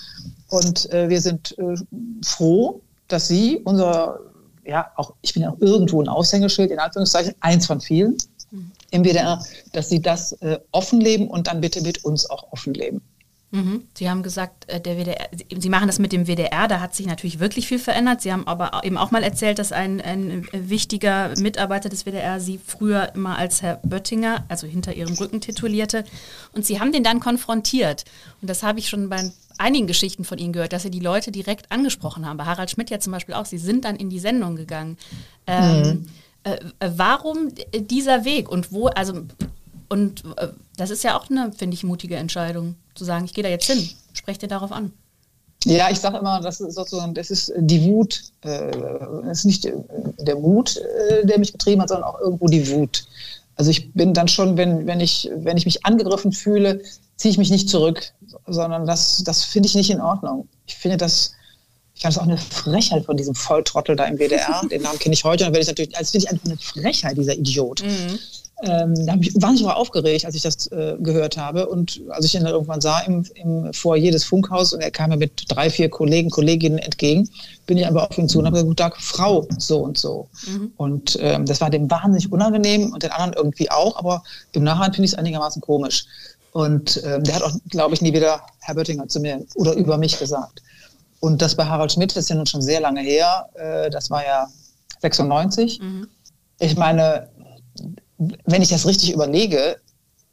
[0.49, 1.75] Und äh, wir sind äh,
[2.23, 4.19] froh, dass Sie, unser
[4.65, 8.17] ja, auch, ich bin ja auch irgendwo ein Aushängeschild, in Anführungszeichen, eins von vielen
[8.51, 8.71] mhm.
[8.91, 12.73] im WDR, dass sie das äh, offen leben und dann bitte mit uns auch offen
[12.73, 13.01] leben.
[13.53, 13.83] Mhm.
[13.93, 17.05] Sie haben gesagt, äh, der WDR, Sie machen das mit dem WDR, da hat sich
[17.05, 18.21] natürlich wirklich viel verändert.
[18.21, 22.59] Sie haben aber eben auch mal erzählt, dass ein, ein wichtiger Mitarbeiter des WDR Sie
[22.65, 26.03] früher immer als Herr Böttinger, also hinter Ihrem Rücken titulierte.
[26.53, 28.05] Und Sie haben den dann konfrontiert.
[28.41, 31.31] Und das habe ich schon bei einigen Geschichten von Ihnen gehört, dass Sie die Leute
[31.31, 32.37] direkt angesprochen haben.
[32.37, 33.45] Bei Harald Schmidt ja zum Beispiel auch.
[33.45, 34.97] Sie sind dann in die Sendung gegangen.
[35.47, 36.05] Ähm, mhm.
[36.43, 36.57] äh,
[36.95, 39.21] warum dieser Weg und wo, also
[39.89, 43.43] und äh, das ist ja auch eine, finde ich, mutige Entscheidung, zu sagen, ich gehe
[43.43, 43.89] da jetzt hin.
[44.13, 44.91] Sprecht ihr darauf an?
[45.65, 48.71] Ja, ich sage immer, das ist sozusagen, das ist die Wut, äh,
[49.23, 49.71] das ist nicht
[50.17, 53.05] der Mut, äh, der mich getrieben hat, sondern auch irgendwo die Wut.
[53.55, 56.81] Also ich bin dann schon, wenn, wenn, ich, wenn ich mich angegriffen fühle,
[57.23, 58.11] ziehe ich mich nicht zurück,
[58.47, 60.49] sondern das, das finde ich nicht in Ordnung.
[60.65, 61.31] Ich finde das,
[61.95, 64.61] ich fand es auch eine Frechheit von diesem Volltrottel da im WDR.
[64.69, 65.45] Den Namen kenne ich heute.
[65.45, 67.81] Und dann werde ich natürlich, als finde ich einfach eine Frechheit, dieser Idiot.
[67.81, 68.19] Mhm.
[68.63, 71.67] Ähm, da habe ich wahnsinnig aufgeregt, als ich das äh, gehört habe.
[71.67, 75.09] Und als ich ihn dann irgendwann sah im, im Foyer des Funkhaus und er kam
[75.09, 77.29] mir mit drei, vier Kollegen, Kolleginnen entgegen,
[77.67, 80.27] bin ich einfach auf ihn zu und habe gesagt, guten Tag, Frau, so und so.
[80.47, 80.73] Mhm.
[80.75, 84.93] Und ähm, das war dem wahnsinnig unangenehm und den anderen irgendwie auch, aber im Nachhinein
[84.93, 86.05] finde ich es einigermaßen komisch.
[86.53, 89.97] Und ähm, der hat auch, glaube ich, nie wieder Herr Böttinger zu mir oder über
[89.97, 90.61] mich gesagt.
[91.19, 93.49] Und das bei Harald Schmidt ist ja nun schon sehr lange her.
[93.55, 94.47] Äh, das war ja
[94.99, 95.79] 96.
[95.79, 96.07] Mhm.
[96.59, 97.29] Ich meine,
[98.45, 99.77] wenn ich das richtig überlege,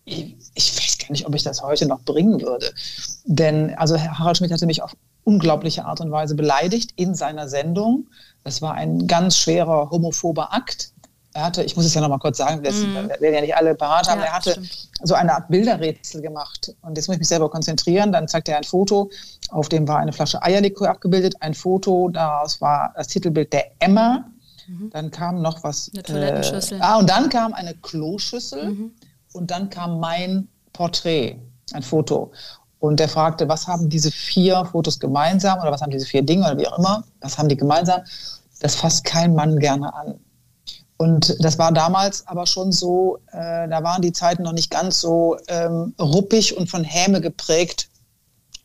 [0.04, 2.70] ich, ich, weiß gar nicht, ob ich das heute noch bringen würde.
[3.24, 8.08] Denn also Harald Schmidt hatte mich auf unglaubliche Art und Weise beleidigt in seiner Sendung.
[8.44, 10.92] Das war ein ganz schwerer homophober Akt.
[11.32, 13.08] Er hatte, ich muss es ja noch mal kurz sagen, wir mm.
[13.20, 14.88] werden ja nicht alle parat haben, ja, er hatte stimmt.
[15.02, 16.74] so eine Art Bilderrätsel gemacht.
[16.82, 18.10] Und jetzt muss ich mich selber konzentrieren.
[18.10, 19.10] Dann zeigt er ein Foto,
[19.50, 24.24] auf dem war eine Flasche Eierlikör abgebildet, ein Foto, daraus war das Titelbild der Emma.
[24.66, 24.90] Mhm.
[24.90, 25.90] Dann kam noch was.
[25.92, 26.78] Eine Toilettenschüssel.
[26.78, 28.92] Äh, ah, und dann kam eine Kloschüssel mhm.
[29.32, 31.36] und dann kam mein Porträt,
[31.72, 32.32] ein Foto.
[32.80, 36.46] Und der fragte, was haben diese vier Fotos gemeinsam oder was haben diese vier Dinge
[36.46, 38.00] oder wie auch immer, was haben die gemeinsam?
[38.60, 40.18] Das fasst kein Mann gerne an.
[41.00, 45.00] Und das war damals aber schon so, äh, da waren die Zeiten noch nicht ganz
[45.00, 47.88] so ähm, ruppig und von Häme geprägt,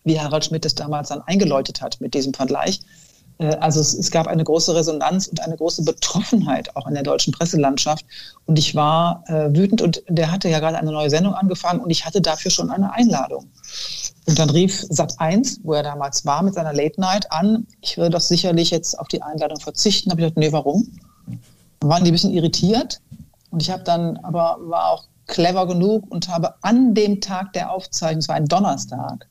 [0.04, 2.82] wie Harald Schmidt es damals dann eingeläutet hat mit diesem Vergleich.
[3.38, 7.04] Äh, also es, es, gab eine große Resonanz und eine große Betroffenheit auch in der
[7.04, 8.04] deutschen Presselandschaft.
[8.46, 11.90] Und ich war äh, wütend und der hatte ja gerade eine neue Sendung angefangen und
[11.90, 13.50] ich hatte dafür schon eine Einladung.
[14.28, 17.96] Und dann rief Sat 1, wo er damals war, mit seiner Late Night an, ich
[17.96, 20.10] würde doch sicherlich jetzt auf die Einladung verzichten.
[20.10, 20.92] Da habe ich gesagt, nee, warum?
[21.82, 23.02] Waren die ein bisschen irritiert.
[23.52, 27.72] Und ich habe dann aber war auch clever genug und habe an dem Tag der
[27.72, 29.28] Aufzeichnung, es war ein Donnerstag,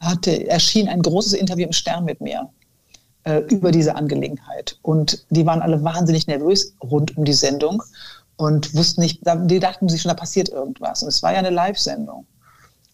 [0.00, 2.48] hatte, erschien ein großes Interview im Stern mit mir
[3.24, 4.78] äh, über diese Angelegenheit.
[4.82, 7.82] Und die waren alle wahnsinnig nervös rund um die Sendung
[8.36, 11.02] und wussten nicht, die dachten sich schon, da passiert irgendwas.
[11.02, 12.26] Und es war ja eine Live-Sendung.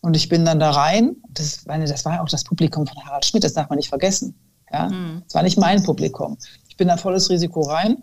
[0.00, 3.04] Und ich bin dann da rein, das, meine, das war ja auch das Publikum von
[3.04, 4.34] Harald Schmidt, das darf man nicht vergessen.
[4.70, 4.88] Ja?
[4.88, 5.22] Mhm.
[5.24, 6.36] Das war nicht mein Publikum.
[6.68, 8.02] Ich bin da volles Risiko rein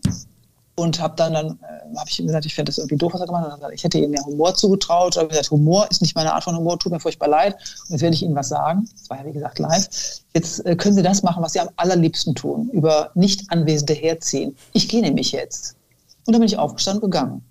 [0.76, 3.22] und habe dann, dann äh, habe ich ihm gesagt, ich fände das irgendwie doof, was
[3.22, 3.72] er gemacht hat.
[3.74, 5.14] Ich hätte ihm ja Humor zugetraut.
[5.14, 7.54] Ich habe gesagt, Humor ist nicht meine Art von Humor, tut mir furchtbar leid.
[7.54, 8.88] Und jetzt werde ich Ihnen was sagen.
[8.94, 9.88] Das war ja, wie gesagt, live.
[10.34, 14.56] Jetzt äh, können Sie das machen, was Sie am allerliebsten tun, über Nicht-Anwesende herziehen.
[14.74, 15.76] Ich gehe nämlich jetzt.
[16.26, 17.44] Und dann bin ich aufgestanden und gegangen.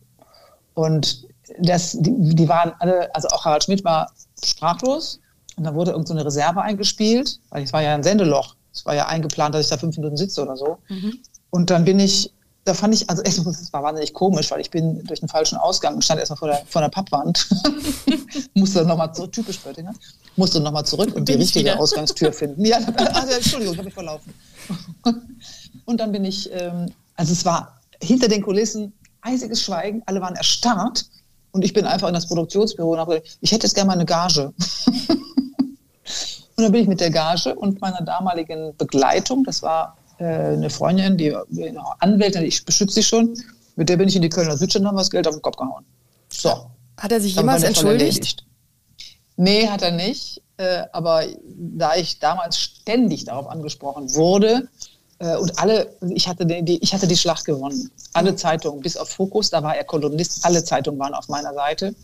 [0.74, 1.26] Und
[1.58, 5.20] das, die, die waren alle, also auch Harald Schmidt war sprachlos.
[5.56, 8.56] Und dann wurde irgendeine so Reserve eingespielt, weil es war ja ein Sendeloch.
[8.72, 10.78] Es war ja eingeplant, dass ich da fünf Minuten sitze oder so.
[10.88, 11.18] Mhm.
[11.50, 12.32] Und dann bin ich
[12.70, 15.96] da fand ich, also es war wahnsinnig komisch, weil ich bin durch den falschen Ausgang
[15.96, 17.48] und stand erstmal vor der, vor der Pappwand.
[18.54, 19.92] musste nochmal zurück, typisch Böttinger,
[20.36, 21.80] musste nochmal zurück und die richtige wieder.
[21.80, 22.64] Ausgangstür finden.
[22.64, 24.32] Ja, also, Entschuldigung, ich habe mich verlaufen.
[25.84, 30.36] und dann bin ich, ähm, also es war hinter den Kulissen eisiges Schweigen, alle waren
[30.36, 31.06] erstarrt
[31.50, 33.94] und ich bin einfach in das Produktionsbüro und habe gesagt, ich hätte jetzt gerne mal
[33.94, 34.52] eine Gage.
[35.08, 35.16] und
[36.56, 41.34] dann bin ich mit der Gage und meiner damaligen Begleitung, das war eine Freundin, die
[41.98, 43.34] Anwältin, ich beschütze sie schon,
[43.76, 45.56] mit der bin ich in die Kölner Südstadt und haben das Geld auf den Kopf
[45.56, 45.84] gehauen.
[46.28, 46.70] So.
[46.98, 48.44] Hat er sich jemals entschuldigt?
[49.36, 50.42] Nee, hat er nicht.
[50.58, 51.24] Äh, aber
[51.56, 54.68] da ich damals ständig darauf angesprochen wurde,
[55.20, 57.90] äh, und alle, ich hatte die, ich hatte die Schlacht gewonnen.
[58.12, 61.94] Alle Zeitungen, bis auf Fokus, da war er Kolumnist, alle Zeitungen waren auf meiner Seite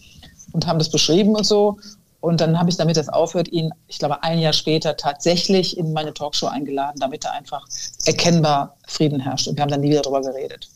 [0.53, 1.79] und haben das beschrieben und so.
[2.21, 5.93] Und dann habe ich, damit das aufhört, ihn, ich glaube, ein Jahr später tatsächlich in
[5.93, 7.67] meine Talkshow eingeladen, damit da einfach
[8.05, 9.49] erkennbar Frieden herrscht.
[9.49, 10.69] Und wir haben dann nie wieder darüber geredet.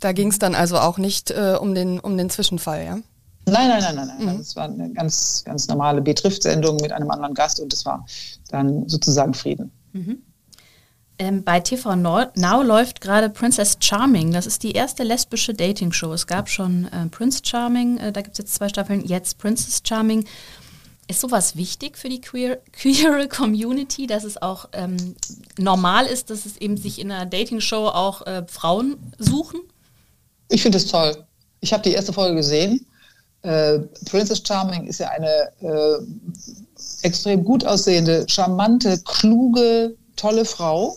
[0.00, 2.98] Da ging es dann also auch nicht äh, um, den, um den Zwischenfall, ja?
[3.44, 4.06] Nein, nein, nein, nein.
[4.06, 4.34] nein.
[4.34, 4.38] Mhm.
[4.38, 8.06] Das war eine ganz, ganz normale Betrifft-Sendung mit einem anderen Gast und das war
[8.50, 9.70] dann sozusagen Frieden.
[9.92, 10.22] Mhm.
[11.18, 14.32] Ähm, bei TV Now läuft gerade Princess Charming.
[14.32, 16.12] Das ist die erste lesbische Dating-Show.
[16.12, 19.82] Es gab schon äh, Prince Charming, äh, da gibt es jetzt zwei Staffeln, jetzt Princess
[19.86, 20.24] Charming.
[21.08, 25.14] Ist sowas wichtig für die queer, queer Community, dass es auch ähm,
[25.58, 29.60] normal ist, dass es eben sich in einer Dating-Show auch äh, Frauen suchen?
[30.48, 31.24] Ich finde es toll.
[31.60, 32.86] Ich habe die erste Folge gesehen.
[33.42, 35.98] Äh, Princess Charming ist ja eine äh,
[37.02, 40.96] extrem gut aussehende, charmante, kluge, tolle Frau.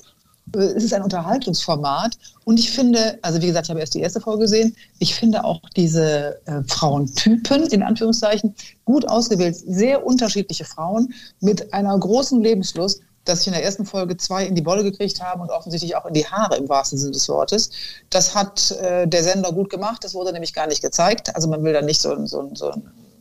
[0.54, 4.02] Äh, es ist ein Unterhaltungsformat und ich finde, also wie gesagt, ich habe erst die
[4.02, 10.66] erste Folge gesehen, ich finde auch diese äh, Frauentypen, in Anführungszeichen, gut ausgewählt, sehr unterschiedliche
[10.66, 14.84] Frauen mit einer großen Lebenslust, dass ich in der ersten Folge zwei in die Wolle
[14.84, 17.72] gekriegt habe und offensichtlich auch in die Haare im wahrsten Sinne des Wortes.
[18.12, 21.36] Das hat äh, der Sender gut gemacht, das wurde nämlich gar nicht gezeigt.
[21.36, 22.72] Also man will da nicht so, so, so,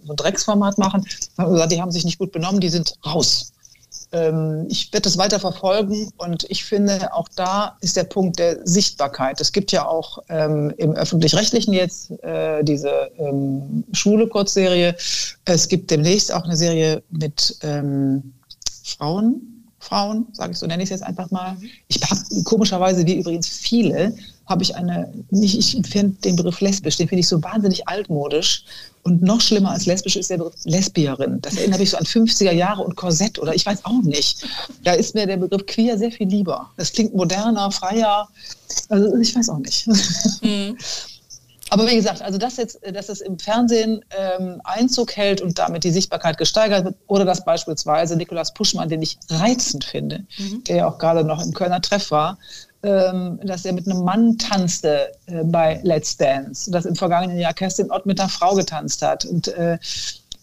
[0.05, 1.07] so ein Drecksformat machen.
[1.37, 3.55] Man hat gesagt, die haben sich nicht gut benommen, die sind raus
[4.15, 8.67] ähm, ich werde das weiter verfolgen und ich finde, auch da ist der Punkt der
[8.67, 9.41] Sichtbarkeit.
[9.41, 14.95] Es gibt ja auch ähm, im öffentlich-rechtlichen jetzt äh, diese ähm, Schule-Kurzserie.
[15.45, 18.35] Es gibt demnächst auch eine Serie mit ähm,
[18.85, 21.57] Frauen, Frauen, sage ich so, nenne ich es jetzt einfach mal.
[21.89, 24.15] Ich habe komischerweise, wie übrigens viele,
[24.47, 28.65] habe ich eine, nicht, ich finde den Begriff lesbisch, den finde ich so wahnsinnig altmodisch.
[29.03, 31.41] Und noch schlimmer als lesbisch ist der Begriff Lesbierin.
[31.43, 34.47] Das erinnert mich so an 50er Jahre und Korsett oder ich weiß auch nicht.
[34.83, 36.71] Da ist mir der Begriff queer sehr viel lieber.
[36.77, 38.29] Das klingt moderner, freier.
[38.89, 39.87] Also ich weiß auch nicht.
[40.43, 40.77] Mhm.
[41.71, 45.83] Aber wie gesagt, also dass jetzt, dass es im Fernsehen ähm, Einzug hält und damit
[45.83, 50.63] die Sichtbarkeit gesteigert wird, oder dass beispielsweise Nikolaus Puschmann, den ich reizend finde, mhm.
[50.65, 52.39] der ja auch gerade noch im Kölner Treff war,
[52.85, 57.91] dass er mit einem Mann tanzte äh, bei Let's Dance, dass im vergangenen Jahr Kerstin
[57.91, 59.25] Ott mit einer Frau getanzt hat.
[59.25, 59.79] Und äh,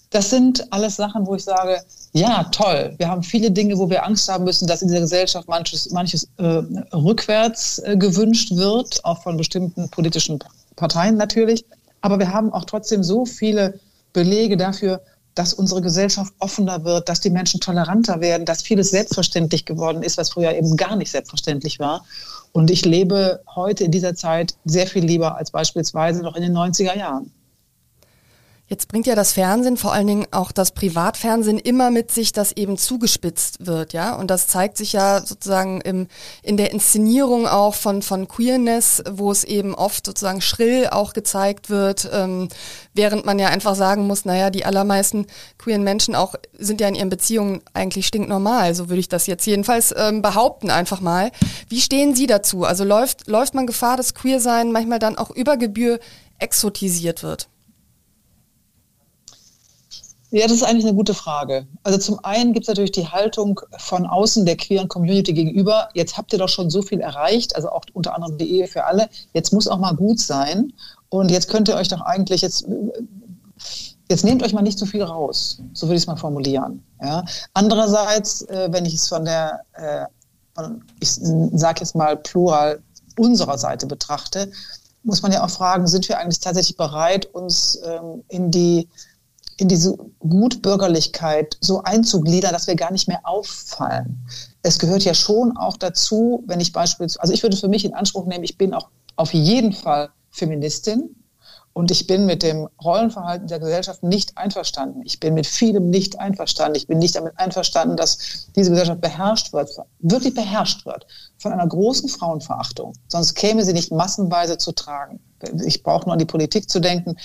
[0.10, 1.82] das sind alles Sachen, wo ich sage,
[2.14, 2.94] ja, toll.
[2.98, 6.28] Wir haben viele Dinge, wo wir Angst haben müssen, dass in dieser Gesellschaft manches, manches
[6.38, 6.62] äh,
[6.94, 10.40] rückwärts gewünscht wird, auch von bestimmten politischen
[10.76, 11.64] Parteien natürlich.
[12.02, 13.80] Aber wir haben auch trotzdem so viele
[14.12, 15.02] Belege dafür,
[15.36, 20.18] dass unsere Gesellschaft offener wird, dass die Menschen toleranter werden, dass vieles selbstverständlich geworden ist,
[20.18, 22.06] was früher eben gar nicht selbstverständlich war.
[22.52, 26.56] Und ich lebe heute in dieser Zeit sehr viel lieber als beispielsweise noch in den
[26.56, 27.32] 90er Jahren.
[28.72, 32.54] Jetzt bringt ja das Fernsehen, vor allen Dingen auch das Privatfernsehen, immer mit sich, dass
[32.54, 34.16] eben zugespitzt wird, ja.
[34.16, 36.08] Und das zeigt sich ja sozusagen im,
[36.42, 41.70] in der Inszenierung auch von, von Queerness, wo es eben oft sozusagen schrill auch gezeigt
[41.70, 42.48] wird, ähm,
[42.94, 46.96] während man ja einfach sagen muss, naja, die allermeisten queeren Menschen auch sind ja in
[46.96, 48.74] ihren Beziehungen eigentlich stinknormal.
[48.74, 51.32] So würde ich das jetzt jedenfalls ähm, behaupten, einfach mal.
[51.68, 52.64] Wie stehen Sie dazu?
[52.64, 56.00] Also läuft, läuft man Gefahr, dass Queersein manchmal dann auch über Gebühr
[56.40, 57.50] exotisiert wird?
[60.34, 61.68] Ja, das ist eigentlich eine gute Frage.
[61.84, 65.90] Also zum einen gibt es natürlich die Haltung von außen der queeren Community gegenüber.
[65.94, 68.86] Jetzt habt ihr doch schon so viel erreicht, also auch unter anderem die Ehe für
[68.86, 69.10] alle.
[69.34, 70.72] Jetzt muss auch mal gut sein.
[71.10, 72.66] Und jetzt könnt ihr euch doch eigentlich jetzt,
[74.10, 75.62] jetzt nehmt euch mal nicht zu viel raus.
[75.74, 76.82] So würde ich es mal formulieren.
[77.02, 77.26] Ja.
[77.54, 80.06] Andererseits, äh, wenn ich es von der, äh,
[80.56, 82.82] von, ich sage jetzt mal plural,
[83.18, 84.50] unserer Seite betrachte,
[85.04, 88.88] muss man ja auch fragen, sind wir eigentlich tatsächlich bereit, uns ähm, in die
[89.62, 94.26] in diese Gutbürgerlichkeit so einzugliedern, dass wir gar nicht mehr auffallen.
[94.64, 97.94] Es gehört ja schon auch dazu, wenn ich beispielsweise, also ich würde für mich in
[97.94, 101.21] Anspruch nehmen, ich bin auch auf jeden Fall Feministin,
[101.74, 105.02] und ich bin mit dem Rollenverhalten der Gesellschaft nicht einverstanden.
[105.06, 106.76] Ich bin mit vielem nicht einverstanden.
[106.76, 111.08] Ich bin nicht damit einverstanden, dass diese Gesellschaft beherrscht wird, wirklich beherrscht wird
[111.38, 112.94] von einer großen Frauenverachtung.
[113.08, 115.20] Sonst käme sie nicht massenweise zu tragen.
[115.66, 117.16] Ich brauche nur an die Politik zu denken.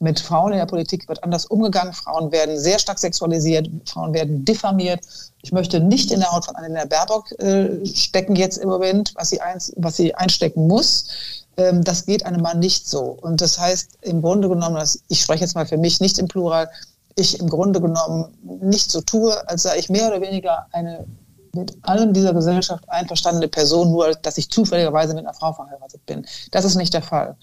[0.00, 1.92] Mit Frauen in der Politik wird anders umgegangen.
[1.92, 3.68] Frauen werden sehr stark sexualisiert.
[3.84, 5.00] Frauen werden diffamiert.
[5.42, 9.30] Ich möchte nicht in der Haut von Annalena Baerbock äh, stecken jetzt im Moment, was
[9.30, 11.06] sie, eins, was sie einstecken muss
[11.60, 13.16] ähm, das geht einem Mann nicht so.
[13.20, 16.28] Und das heißt im Grunde genommen, dass ich spreche jetzt mal für mich nicht im
[16.28, 16.68] Plural,
[17.16, 21.06] ich im Grunde genommen nicht so tue, als sei ich mehr oder weniger eine
[21.52, 26.24] mit allem dieser Gesellschaft einverstandene Person, nur dass ich zufälligerweise mit einer Frau verheiratet bin.
[26.52, 27.36] Das ist nicht der Fall.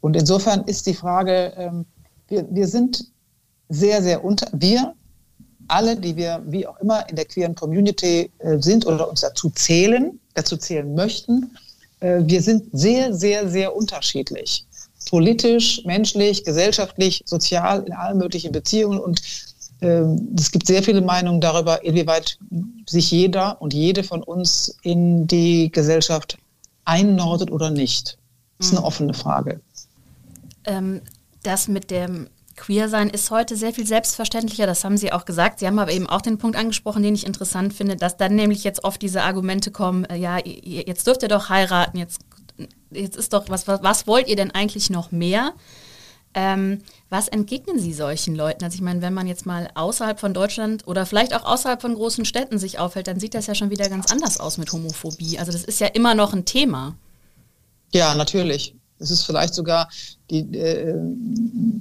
[0.00, 1.86] Und insofern ist die Frage, ähm,
[2.26, 3.04] wir, wir sind
[3.68, 4.94] sehr, sehr unter, wir,
[5.68, 9.48] alle, die wir wie auch immer in der queeren Community äh, sind oder uns dazu
[9.50, 11.56] zählen, dazu zählen möchten,
[12.02, 14.66] wir sind sehr, sehr, sehr unterschiedlich.
[15.08, 18.98] Politisch, menschlich, gesellschaftlich, sozial, in allen möglichen Beziehungen.
[18.98, 19.20] Und
[19.80, 22.38] ähm, es gibt sehr viele Meinungen darüber, inwieweit
[22.86, 26.38] sich jeder und jede von uns in die Gesellschaft
[26.84, 28.18] einnordet oder nicht.
[28.58, 28.86] Das ist eine mhm.
[28.86, 29.60] offene Frage.
[30.64, 31.00] Ähm,
[31.42, 32.28] das mit dem
[32.62, 35.58] Queer sein ist heute sehr viel selbstverständlicher, das haben Sie auch gesagt.
[35.58, 38.62] Sie haben aber eben auch den Punkt angesprochen, den ich interessant finde, dass dann nämlich
[38.62, 42.20] jetzt oft diese Argumente kommen, äh, ja, jetzt dürft ihr doch heiraten, jetzt,
[42.92, 45.54] jetzt ist doch, was, was, was wollt ihr denn eigentlich noch mehr?
[46.34, 48.62] Ähm, was entgegnen Sie solchen Leuten?
[48.62, 51.96] Also ich meine, wenn man jetzt mal außerhalb von Deutschland oder vielleicht auch außerhalb von
[51.96, 55.36] großen Städten sich aufhält, dann sieht das ja schon wieder ganz anders aus mit Homophobie.
[55.36, 56.94] Also das ist ja immer noch ein Thema.
[57.92, 58.76] Ja, natürlich.
[59.02, 59.88] Es ist vielleicht sogar
[60.30, 60.94] die, äh,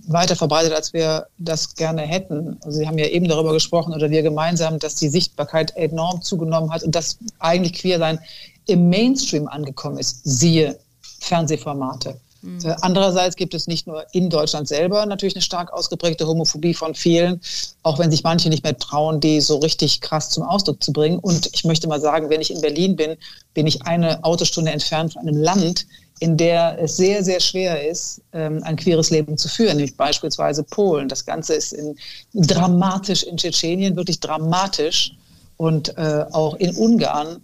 [0.08, 2.58] weiter verbreitet, als wir das gerne hätten.
[2.64, 6.72] Also Sie haben ja eben darüber gesprochen oder wir gemeinsam, dass die Sichtbarkeit enorm zugenommen
[6.72, 8.20] hat und dass eigentlich Queersein
[8.68, 10.22] im Mainstream angekommen ist.
[10.24, 10.78] Siehe
[11.20, 12.20] Fernsehformate.
[12.42, 12.60] Mhm.
[12.82, 17.39] Andererseits gibt es nicht nur in Deutschland selber natürlich eine stark ausgeprägte Homophobie von vielen,
[17.84, 21.20] auch wenn sich manche nicht mehr trauen, die so richtig krass zum Ausdruck zu bringen.
[21.20, 23.16] Und ich möchte mal sagen, wenn ich in Berlin bin,
[23.54, 25.86] bin ich eine Autostunde entfernt von einem Land,
[26.20, 30.64] in der es sehr, sehr schwer ist, ähm, ein queeres Leben zu führen, nämlich beispielsweise
[30.64, 31.10] Polen.
[31.10, 31.96] Das Ganze ist in,
[32.34, 35.14] dramatisch in Tschetschenien, wirklich dramatisch.
[35.58, 37.39] Und äh, auch in Ungarn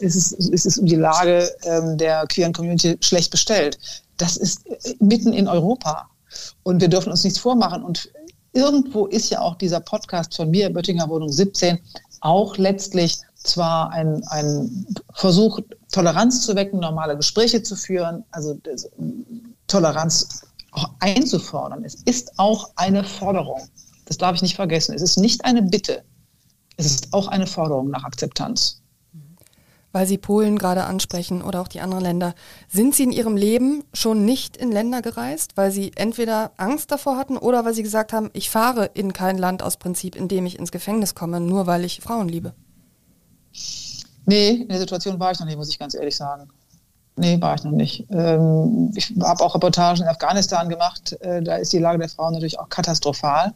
[0.00, 3.78] ähm, ist es, ist es um die Lage ähm, der queeren Community schlecht bestellt.
[4.16, 6.08] Das ist äh, mitten in Europa.
[6.62, 7.82] Und wir dürfen uns nichts vormachen.
[7.82, 8.10] Und
[8.52, 11.78] irgendwo ist ja auch dieser Podcast von mir, Böttinger Wohnung 17,
[12.20, 15.60] auch letztlich zwar ein, ein Versuch,
[15.92, 18.58] Toleranz zu wecken, normale Gespräche zu führen, also
[19.68, 20.42] Toleranz
[20.72, 21.84] auch einzufordern.
[21.84, 23.68] Es ist auch eine Forderung.
[24.04, 24.94] Das darf ich nicht vergessen.
[24.94, 26.02] Es ist nicht eine Bitte.
[26.76, 28.80] Es ist auch eine Forderung nach Akzeptanz
[29.92, 32.34] weil Sie Polen gerade ansprechen oder auch die anderen Länder.
[32.68, 37.16] Sind Sie in Ihrem Leben schon nicht in Länder gereist, weil Sie entweder Angst davor
[37.16, 40.46] hatten oder weil Sie gesagt haben, ich fahre in kein Land aus Prinzip, in dem
[40.46, 42.54] ich ins Gefängnis komme, nur weil ich Frauen liebe?
[44.26, 46.48] Nee, in der Situation war ich noch nicht, muss ich ganz ehrlich sagen.
[47.16, 48.06] Nee, war ich noch nicht.
[48.10, 51.16] Ähm, ich habe auch Reportagen in Afghanistan gemacht.
[51.20, 53.52] Äh, da ist die Lage der Frauen natürlich auch katastrophal.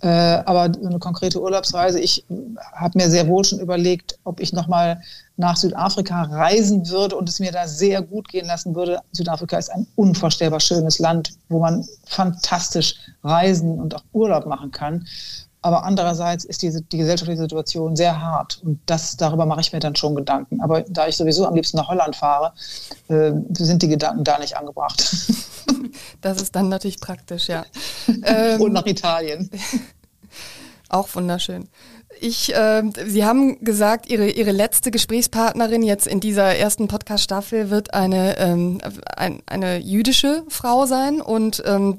[0.00, 0.08] Äh,
[0.44, 2.24] aber eine konkrete Urlaubsreise, ich
[2.72, 5.00] habe mir sehr wohl schon überlegt, ob ich nochmal
[5.36, 9.00] nach Südafrika reisen würde und es mir da sehr gut gehen lassen würde.
[9.12, 15.06] Südafrika ist ein unvorstellbar schönes Land, wo man fantastisch reisen und auch Urlaub machen kann.
[15.60, 19.78] Aber andererseits ist diese, die gesellschaftliche Situation sehr hart und das, darüber mache ich mir
[19.78, 20.60] dann schon Gedanken.
[20.60, 22.52] Aber da ich sowieso am liebsten nach Holland fahre,
[23.08, 25.02] äh, sind die Gedanken da nicht angebracht.
[26.20, 27.64] Das ist dann natürlich praktisch, ja.
[28.58, 29.50] und nach Italien.
[30.94, 31.68] Auch wunderschön.
[32.20, 37.94] Ich, äh, Sie haben gesagt, Ihre, Ihre letzte Gesprächspartnerin jetzt in dieser ersten Podcast-Staffel wird
[37.94, 38.78] eine, ähm,
[39.16, 41.20] ein, eine jüdische Frau sein.
[41.20, 41.98] Und ähm,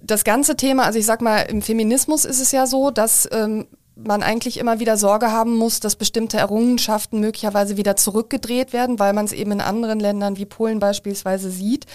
[0.00, 3.68] das ganze Thema, also ich sag mal, im Feminismus ist es ja so, dass ähm,
[3.94, 9.12] man eigentlich immer wieder Sorge haben muss, dass bestimmte Errungenschaften möglicherweise wieder zurückgedreht werden, weil
[9.12, 11.86] man es eben in anderen Ländern wie Polen beispielsweise sieht.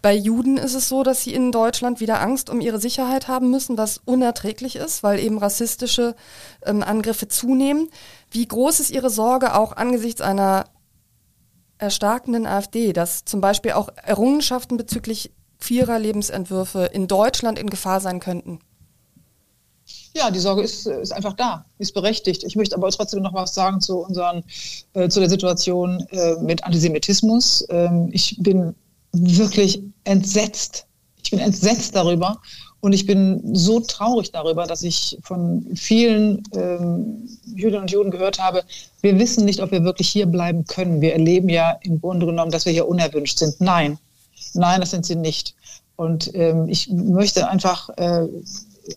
[0.00, 3.50] Bei Juden ist es so, dass sie in Deutschland wieder Angst um ihre Sicherheit haben
[3.50, 6.14] müssen, was unerträglich ist, weil eben rassistische
[6.64, 7.88] ähm, Angriffe zunehmen.
[8.30, 10.66] Wie groß ist Ihre Sorge auch angesichts einer
[11.78, 18.20] erstarkenden AfD, dass zum Beispiel auch Errungenschaften bezüglich vierer Lebensentwürfe in Deutschland in Gefahr sein
[18.20, 18.60] könnten?
[20.14, 22.42] Ja, die Sorge ist, ist einfach da, ist berechtigt.
[22.42, 24.42] Ich möchte aber trotzdem noch was sagen zu, unseren,
[24.94, 27.64] äh, zu der Situation äh, mit Antisemitismus.
[27.70, 28.74] Ähm, ich bin
[29.12, 30.86] wirklich entsetzt.
[31.22, 32.40] Ich bin entsetzt darüber
[32.80, 38.38] und ich bin so traurig darüber, dass ich von vielen ähm, Jüdinnen und Juden gehört
[38.38, 38.64] habe,
[39.02, 41.00] wir wissen nicht, ob wir wirklich hier bleiben können.
[41.00, 43.60] Wir erleben ja im Grunde genommen, dass wir hier unerwünscht sind.
[43.60, 43.98] Nein,
[44.54, 45.54] nein, das sind sie nicht.
[45.96, 48.26] Und ähm, ich möchte einfach äh,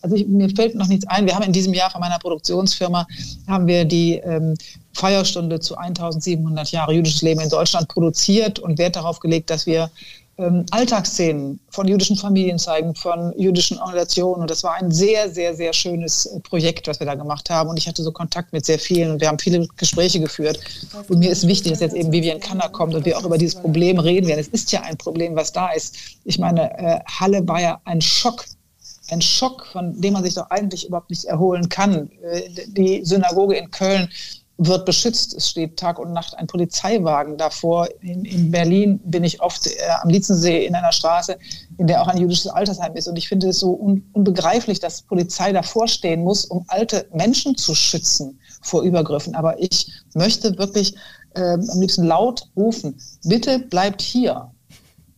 [0.01, 1.25] also ich, mir fällt noch nichts ein.
[1.25, 3.07] Wir haben in diesem Jahr von meiner Produktionsfirma
[3.47, 4.55] haben wir die ähm,
[4.93, 9.89] Feierstunde zu 1700 Jahre jüdisches Leben in Deutschland produziert und Wert darauf gelegt, dass wir
[10.37, 14.41] ähm, Alltagsszenen von jüdischen Familien zeigen, von jüdischen Organisationen.
[14.41, 17.69] Und das war ein sehr, sehr, sehr schönes äh, Projekt, was wir da gemacht haben.
[17.69, 20.59] Und ich hatte so Kontakt mit sehr vielen und wir haben viele Gespräche geführt.
[21.07, 23.55] Und mir ist wichtig, dass jetzt eben Vivian Kanner kommt und wir auch über dieses
[23.55, 24.39] Problem reden werden.
[24.39, 25.95] Es ist ja ein Problem, was da ist.
[26.23, 28.45] Ich meine, äh, Halle war ja ein Schock
[29.13, 32.09] ein Schock, von dem man sich doch eigentlich überhaupt nicht erholen kann.
[32.21, 34.09] Äh, die Synagoge in Köln
[34.57, 35.33] wird beschützt.
[35.33, 37.87] Es steht Tag und Nacht ein Polizeiwagen davor.
[38.01, 41.37] In, in Berlin bin ich oft äh, am Lietzensee in einer Straße,
[41.77, 43.07] in der auch ein jüdisches Altersheim ist.
[43.07, 47.55] Und ich finde es so un, unbegreiflich, dass Polizei davor stehen muss, um alte Menschen
[47.55, 49.35] zu schützen vor Übergriffen.
[49.35, 50.95] Aber ich möchte wirklich
[51.35, 54.51] äh, am liebsten laut rufen, bitte bleibt hier.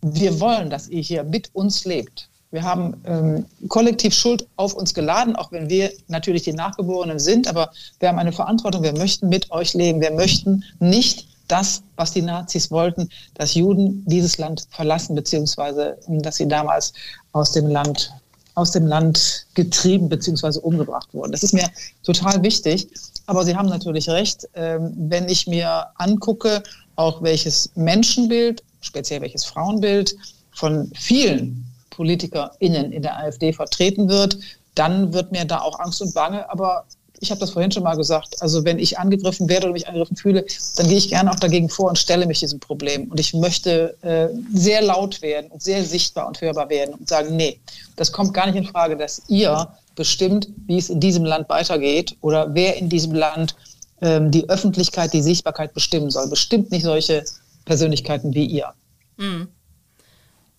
[0.02, 2.30] Wir wollen, dass ihr hier mit uns lebt.
[2.56, 7.50] Wir haben ähm, kollektiv Schuld auf uns geladen, auch wenn wir natürlich die Nachgeborenen sind,
[7.50, 8.82] aber wir haben eine Verantwortung.
[8.82, 10.00] Wir möchten mit euch leben.
[10.00, 16.22] Wir möchten nicht das, was die Nazis wollten, dass Juden dieses Land verlassen, beziehungsweise ähm,
[16.22, 16.94] dass sie damals
[17.34, 18.14] aus dem Land
[18.54, 20.60] aus dem Land getrieben bzw.
[20.60, 21.34] umgebracht wurden.
[21.34, 21.70] Das ist mir
[22.04, 22.88] total wichtig.
[23.26, 26.64] Aber Sie haben natürlich recht, ähm, wenn ich mir angucke,
[26.96, 30.16] auch welches Menschenbild, speziell welches Frauenbild
[30.54, 34.38] von vielen PolitikerInnen in der AfD vertreten wird,
[34.76, 36.50] dann wird mir da auch Angst und Bange.
[36.50, 36.86] Aber
[37.20, 40.18] ich habe das vorhin schon mal gesagt, also wenn ich angegriffen werde oder mich angegriffen
[40.18, 43.10] fühle, dann gehe ich gerne auch dagegen vor und stelle mich diesem Problem.
[43.10, 47.36] Und ich möchte äh, sehr laut werden und sehr sichtbar und hörbar werden und sagen,
[47.36, 47.60] nee,
[47.96, 52.18] das kommt gar nicht in Frage, dass ihr bestimmt, wie es in diesem Land weitergeht
[52.22, 53.56] oder wer in diesem Land
[54.02, 56.28] ähm, die Öffentlichkeit, die Sichtbarkeit bestimmen soll.
[56.28, 57.24] Bestimmt nicht solche
[57.64, 58.74] Persönlichkeiten wie ihr.
[59.18, 59.48] Mhm.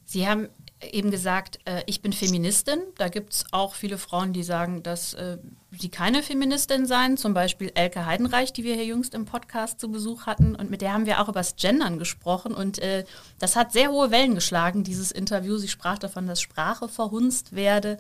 [0.07, 0.49] Sie haben
[0.93, 2.79] eben gesagt, äh, ich bin Feministin.
[2.97, 5.39] Da gibt es auch viele Frauen, die sagen, dass äh,
[5.71, 7.17] sie keine Feministin seien.
[7.17, 10.55] Zum Beispiel Elke Heidenreich, die wir hier jüngst im Podcast zu Besuch hatten.
[10.55, 12.55] Und mit der haben wir auch über das Gendern gesprochen.
[12.55, 13.05] Und äh,
[13.39, 15.57] das hat sehr hohe Wellen geschlagen, dieses Interview.
[15.59, 17.99] Sie sprach davon, dass Sprache verhunzt werde.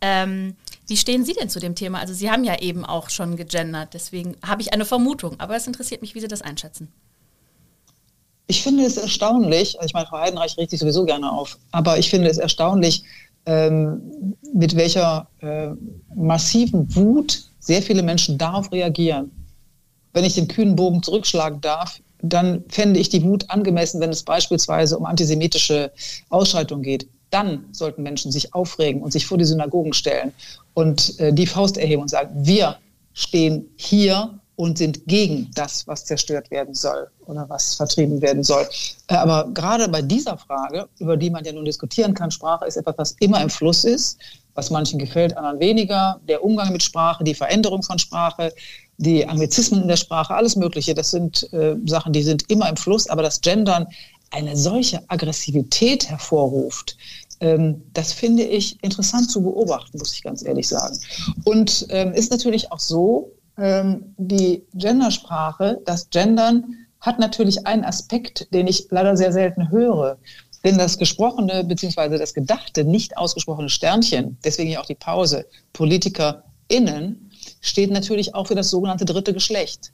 [0.00, 0.56] Ähm,
[0.86, 2.00] wie stehen Sie denn zu dem Thema?
[2.00, 3.94] Also Sie haben ja eben auch schon gegendert.
[3.94, 5.40] Deswegen habe ich eine Vermutung.
[5.40, 6.92] Aber es interessiert mich, wie Sie das einschätzen.
[8.46, 11.98] Ich finde es erstaunlich, also ich meine, Frau Heidenreich regt sich sowieso gerne auf, aber
[11.98, 13.04] ich finde es erstaunlich,
[13.46, 15.68] ähm, mit welcher äh,
[16.14, 19.30] massiven Wut sehr viele Menschen darauf reagieren.
[20.12, 24.22] Wenn ich den kühnen Bogen zurückschlagen darf, dann fände ich die Wut angemessen, wenn es
[24.22, 25.92] beispielsweise um antisemitische
[26.30, 27.06] Ausschreitungen geht.
[27.30, 30.32] Dann sollten Menschen sich aufregen und sich vor die Synagogen stellen
[30.74, 32.76] und äh, die Faust erheben und sagen, wir
[33.12, 38.66] stehen hier und sind gegen das, was zerstört werden soll oder was vertrieben werden soll.
[39.08, 42.76] Äh, aber gerade bei dieser Frage, über die man ja nun diskutieren kann, Sprache ist
[42.76, 44.18] etwas, was immer im Fluss ist,
[44.54, 46.20] was manchen gefällt, anderen weniger.
[46.28, 48.52] Der Umgang mit Sprache, die Veränderung von Sprache,
[48.98, 52.76] die Anglizismen in der Sprache, alles Mögliche, das sind äh, Sachen, die sind immer im
[52.76, 53.08] Fluss.
[53.08, 53.88] Aber das Gendern
[54.30, 56.96] eine solche Aggressivität hervorruft,
[57.40, 60.98] ähm, das finde ich interessant zu beobachten, muss ich ganz ehrlich sagen.
[61.44, 68.52] Und ähm, ist natürlich auch so, ähm, die Gendersprache, das Gendern hat natürlich einen Aspekt,
[68.52, 70.18] den ich leider sehr selten höre.
[70.64, 72.16] Denn das gesprochene bzw.
[72.16, 77.30] das gedachte, nicht ausgesprochene Sternchen, deswegen auch die Pause, PolitikerInnen,
[77.60, 79.92] steht natürlich auch für das sogenannte dritte Geschlecht.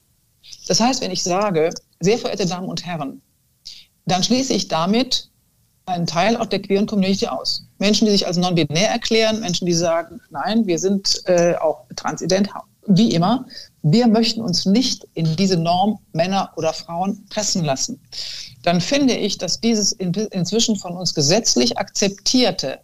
[0.69, 3.21] Das heißt, wenn ich sage, sehr verehrte Damen und Herren,
[4.07, 5.29] dann schließe ich damit
[5.87, 7.65] einen Teil auch der queeren Community aus.
[7.79, 12.49] Menschen, die sich als non-binär erklären, Menschen, die sagen, nein, wir sind äh, auch transident,
[12.87, 13.47] wie immer,
[13.83, 18.01] wir möchten uns nicht in diese Norm Männer oder Frauen pressen lassen.
[18.63, 22.81] Dann finde ich, dass dieses in, inzwischen von uns gesetzlich akzeptierte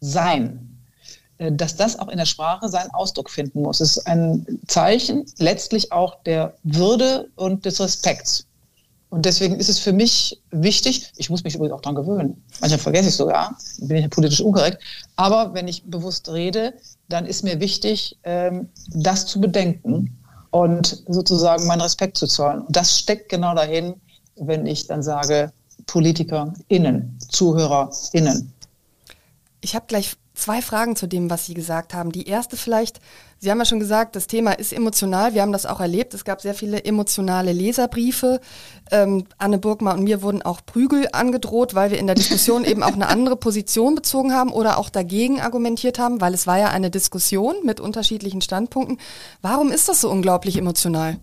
[0.00, 0.82] Sein,
[1.38, 3.80] äh, dass das auch in der Sprache seinen Ausdruck finden muss.
[3.80, 8.47] Es ist ein Zeichen letztlich auch der Würde und des Respekts.
[9.10, 12.44] Und deswegen ist es für mich wichtig, ich muss mich übrigens auch daran gewöhnen.
[12.60, 14.82] Manchmal vergesse ich sogar, bin ich politisch unkorrekt.
[15.16, 16.74] Aber wenn ich bewusst rede,
[17.08, 20.18] dann ist mir wichtig, ähm, das zu bedenken
[20.50, 22.62] und sozusagen meinen Respekt zu zollen.
[22.62, 23.94] Und das steckt genau dahin,
[24.36, 25.52] wenn ich dann sage,
[25.86, 28.52] PolitikerInnen, ZuhörerInnen.
[29.60, 32.12] Ich habe gleich zwei Fragen zu dem, was Sie gesagt haben.
[32.12, 33.00] Die erste vielleicht,
[33.38, 35.34] Sie haben ja schon gesagt, das Thema ist emotional.
[35.34, 36.14] Wir haben das auch erlebt.
[36.14, 38.40] Es gab sehr viele emotionale Leserbriefe.
[38.90, 42.82] Ähm, Anne Burgmann und mir wurden auch Prügel angedroht, weil wir in der Diskussion eben
[42.82, 46.70] auch eine andere Position bezogen haben oder auch dagegen argumentiert haben, weil es war ja
[46.70, 48.98] eine Diskussion mit unterschiedlichen Standpunkten.
[49.42, 51.18] Warum ist das so unglaublich emotional?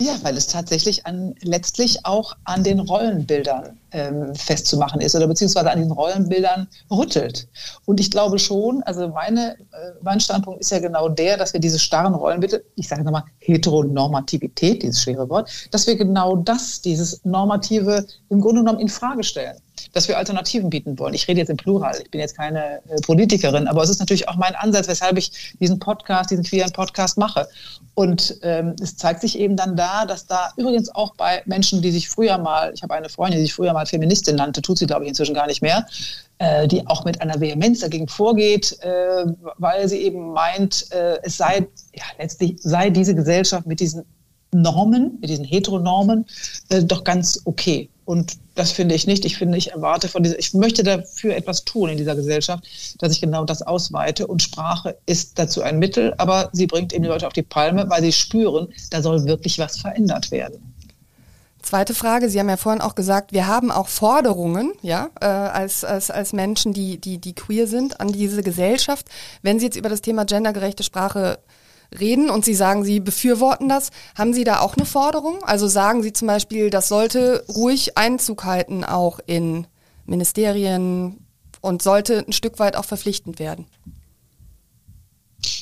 [0.00, 5.70] Ja, weil es tatsächlich an, letztlich auch an den Rollenbildern ähm, festzumachen ist oder beziehungsweise
[5.70, 7.48] an diesen Rollenbildern rüttelt.
[7.84, 11.60] Und ich glaube schon, also meine, äh, mein Standpunkt ist ja genau der, dass wir
[11.60, 17.22] diese starren Rollenbilder, ich sage nochmal Heteronormativität, dieses schwere Wort, dass wir genau das, dieses
[17.26, 19.58] Normative im Grunde genommen in Frage stellen
[19.92, 21.14] dass wir Alternativen bieten wollen.
[21.14, 24.28] Ich rede jetzt im Plural, ich bin jetzt keine äh, Politikerin, aber es ist natürlich
[24.28, 27.48] auch mein Ansatz, weshalb ich diesen Podcast, diesen queeren Podcast mache.
[27.94, 31.90] Und ähm, es zeigt sich eben dann da, dass da übrigens auch bei Menschen, die
[31.90, 34.86] sich früher mal, ich habe eine Freundin, die sich früher mal Feministin nannte, tut sie,
[34.86, 35.86] glaube ich, inzwischen gar nicht mehr,
[36.38, 39.26] äh, die auch mit einer Vehemenz dagegen vorgeht, äh,
[39.58, 44.04] weil sie eben meint, äh, es sei, ja, letztlich sei diese Gesellschaft mit diesen
[44.52, 46.26] Normen, mit diesen Heteronormen,
[46.70, 47.88] äh, doch ganz okay.
[48.10, 49.24] Und das finde ich nicht.
[49.24, 52.64] Ich finde, ich erwarte von dieser, ich möchte dafür etwas tun in dieser Gesellschaft,
[52.98, 54.26] dass ich genau das ausweite.
[54.26, 57.88] Und Sprache ist dazu ein Mittel, aber sie bringt eben die Leute auf die Palme,
[57.88, 60.74] weil sie spüren, da soll wirklich was verändert werden.
[61.62, 65.84] Zweite Frage, Sie haben ja vorhin auch gesagt, wir haben auch Forderungen, ja, äh, als,
[65.84, 69.06] als, als Menschen, die, die, die queer sind, an diese Gesellschaft.
[69.42, 71.38] Wenn Sie jetzt über das Thema gendergerechte Sprache
[71.98, 73.90] reden und Sie sagen, Sie befürworten das.
[74.16, 75.42] Haben Sie da auch eine Forderung?
[75.42, 79.66] Also sagen Sie zum Beispiel, das sollte ruhig Einzug halten auch in
[80.06, 81.26] Ministerien
[81.60, 83.66] und sollte ein Stück weit auch verpflichtend werden?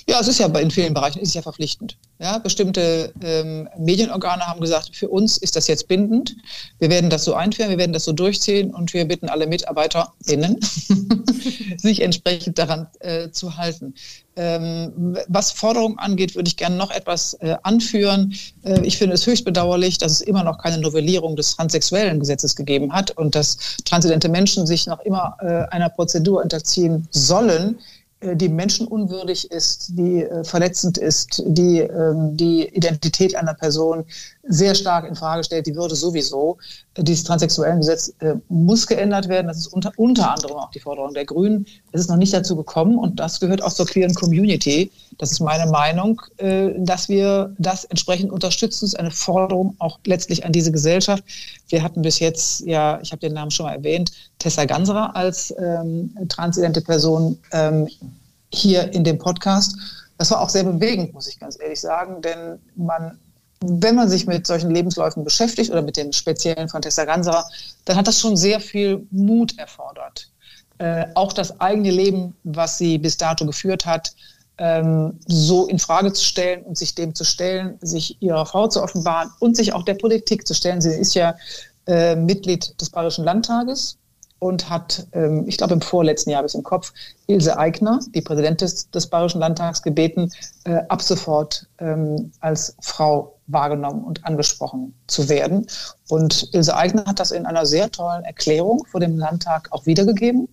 [0.08, 1.96] Ja, es ist ja in vielen Bereichen ist es ja verpflichtend.
[2.18, 6.34] Ja, bestimmte ähm, Medienorgane haben gesagt, für uns ist das jetzt bindend.
[6.78, 10.58] Wir werden das so einführen, wir werden das so durchziehen und wir bitten alle MitarbeiterInnen,
[11.76, 13.94] sich entsprechend daran äh, zu halten.
[14.34, 18.34] Ähm, was Forderungen angeht, würde ich gerne noch etwas äh, anführen.
[18.64, 22.56] Äh, ich finde es höchst bedauerlich, dass es immer noch keine Novellierung des transsexuellen Gesetzes
[22.56, 27.78] gegeben hat und dass transidente Menschen sich noch immer äh, einer Prozedur unterziehen sollen,
[28.20, 34.04] die menschenunwürdig ist, die äh, verletzend ist, die ähm, die Identität einer Person
[34.48, 36.58] sehr stark in Frage stellt, die Würde sowieso.
[36.96, 39.46] Dieses transsexuellen Gesetz äh, muss geändert werden.
[39.46, 41.66] Das ist unter, unter anderem auch die Forderung der Grünen.
[41.92, 44.90] Es ist noch nicht dazu gekommen und das gehört auch zur queeren Community.
[45.18, 48.86] Das ist meine Meinung, äh, dass wir das entsprechend unterstützen.
[48.86, 51.22] Das ist eine Forderung auch letztlich an diese Gesellschaft.
[51.68, 55.54] Wir hatten bis jetzt, ja, ich habe den Namen schon mal erwähnt, Tessa Ganserer als
[55.58, 57.88] ähm, transidente Person ähm,
[58.52, 59.76] hier in dem Podcast.
[60.16, 63.18] Das war auch sehr bewegend, muss ich ganz ehrlich sagen, denn man
[63.60, 67.44] wenn man sich mit solchen Lebensläufen beschäftigt oder mit dem speziellen von Tessa Ganserer,
[67.84, 70.30] dann hat das schon sehr viel Mut erfordert.
[70.78, 74.12] Äh, auch das eigene Leben, was sie bis dato geführt hat,
[74.58, 78.82] ähm, so in Frage zu stellen und sich dem zu stellen, sich ihrer Frau zu
[78.82, 80.80] offenbaren und sich auch der Politik zu stellen.
[80.80, 81.36] Sie ist ja
[81.86, 83.98] äh, Mitglied des Bayerischen Landtages
[84.38, 86.92] und hat, ähm, ich glaube im vorletzten Jahr bis im Kopf,
[87.26, 90.30] Ilse Aigner, die Präsidentin des, des Bayerischen Landtags, gebeten,
[90.64, 95.66] äh, ab sofort ähm, als Frau wahrgenommen und angesprochen zu werden.
[96.08, 100.48] Und Ilse Aigner hat das in einer sehr tollen Erklärung vor dem Landtag auch wiedergegeben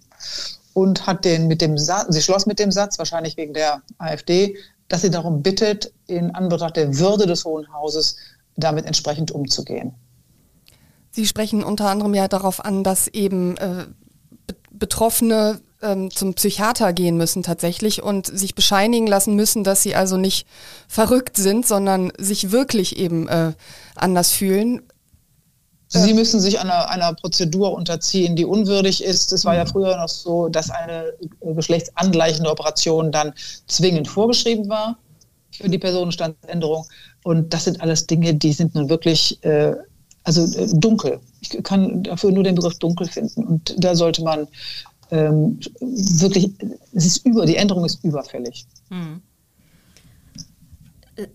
[0.74, 4.58] und hat den mit dem Satz, sie schloss mit dem Satz, wahrscheinlich wegen der AfD,
[4.88, 8.18] dass sie darum bittet, in Anbetracht der Würde des Hohen Hauses
[8.56, 9.96] damit entsprechend umzugehen.
[11.16, 13.86] Sie sprechen unter anderem ja darauf an, dass eben äh,
[14.70, 20.18] Betroffene ähm, zum Psychiater gehen müssen tatsächlich und sich bescheinigen lassen müssen, dass sie also
[20.18, 20.46] nicht
[20.90, 23.54] verrückt sind, sondern sich wirklich eben äh,
[23.96, 24.82] anders fühlen.
[25.88, 29.32] Sie müssen sich einer, einer Prozedur unterziehen, die unwürdig ist.
[29.32, 29.70] Es war ja mhm.
[29.70, 33.32] früher noch so, dass eine äh, geschlechtsangleichende Operation dann
[33.68, 34.98] zwingend vorgeschrieben war
[35.52, 36.86] für die Personenstandsänderung.
[37.24, 39.76] Und das sind alles Dinge, die sind nun wirklich äh,
[40.26, 41.20] also äh, dunkel.
[41.40, 43.46] Ich kann dafür nur den Begriff dunkel finden.
[43.46, 44.48] Und da sollte man
[45.12, 46.52] ähm, wirklich,
[46.94, 48.66] es ist über, die Änderung ist überfällig.
[48.90, 49.22] Hm.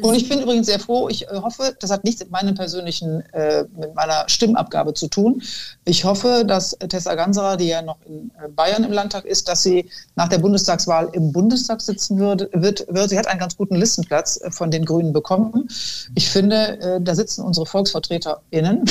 [0.02, 3.22] Und ich bin übrigens sehr froh, ich äh, hoffe, das hat nichts mit meinem persönlichen,
[3.32, 5.42] äh, mit meiner Stimmabgabe zu tun.
[5.86, 9.62] Ich hoffe, dass Tessa Ganserer, die ja noch in äh, Bayern im Landtag ist, dass
[9.62, 13.08] sie nach der Bundestagswahl im Bundestag sitzen würde, wird, wird.
[13.08, 15.68] Sie hat einen ganz guten Listenplatz äh, von den Grünen bekommen.
[16.14, 18.84] Ich finde, äh, da sitzen unsere VolksvertreterInnen.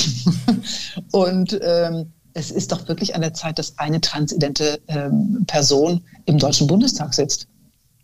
[1.12, 6.40] Und ähm, es ist doch wirklich an der Zeit, dass eine transidente ähm, Person im
[6.40, 7.48] Deutschen Bundestag sitzt.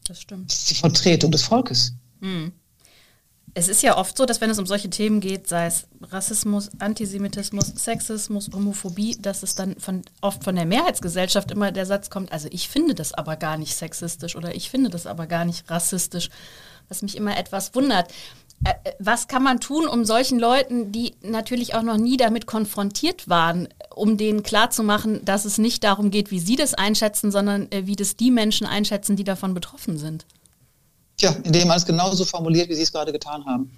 [0.07, 0.51] Das stimmt.
[0.51, 1.93] Das ist die Vertretung des Volkes.
[2.21, 2.51] Hm
[3.57, 6.69] es ist ja oft so, dass wenn es um solche Themen geht, sei es Rassismus,
[6.77, 12.33] Antisemitismus, Sexismus, Homophobie, dass es dann von, oft von der Mehrheitsgesellschaft immer der Satz kommt,
[12.33, 15.69] also ich finde das aber gar nicht sexistisch oder ich finde das aber gar nicht
[15.71, 16.29] rassistisch,
[16.89, 18.11] was mich immer etwas wundert.
[18.65, 22.47] Äh, äh, was kann man tun, um solchen Leuten, die natürlich auch noch nie damit
[22.47, 27.71] konfrontiert waren, um denen klarzumachen, dass es nicht darum geht, wie sie das einschätzen, sondern
[27.71, 30.25] äh, wie das die Menschen einschätzen, die davon betroffen sind?
[31.17, 33.71] Tja, indem man es genauso formuliert, wie Sie es gerade getan haben.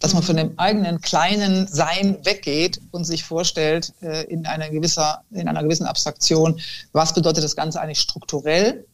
[0.00, 5.22] Dass man von dem eigenen kleinen Sein weggeht und sich vorstellt, äh, in, einer gewisser,
[5.30, 6.60] in einer gewissen Abstraktion,
[6.92, 8.84] was bedeutet das Ganze eigentlich strukturell?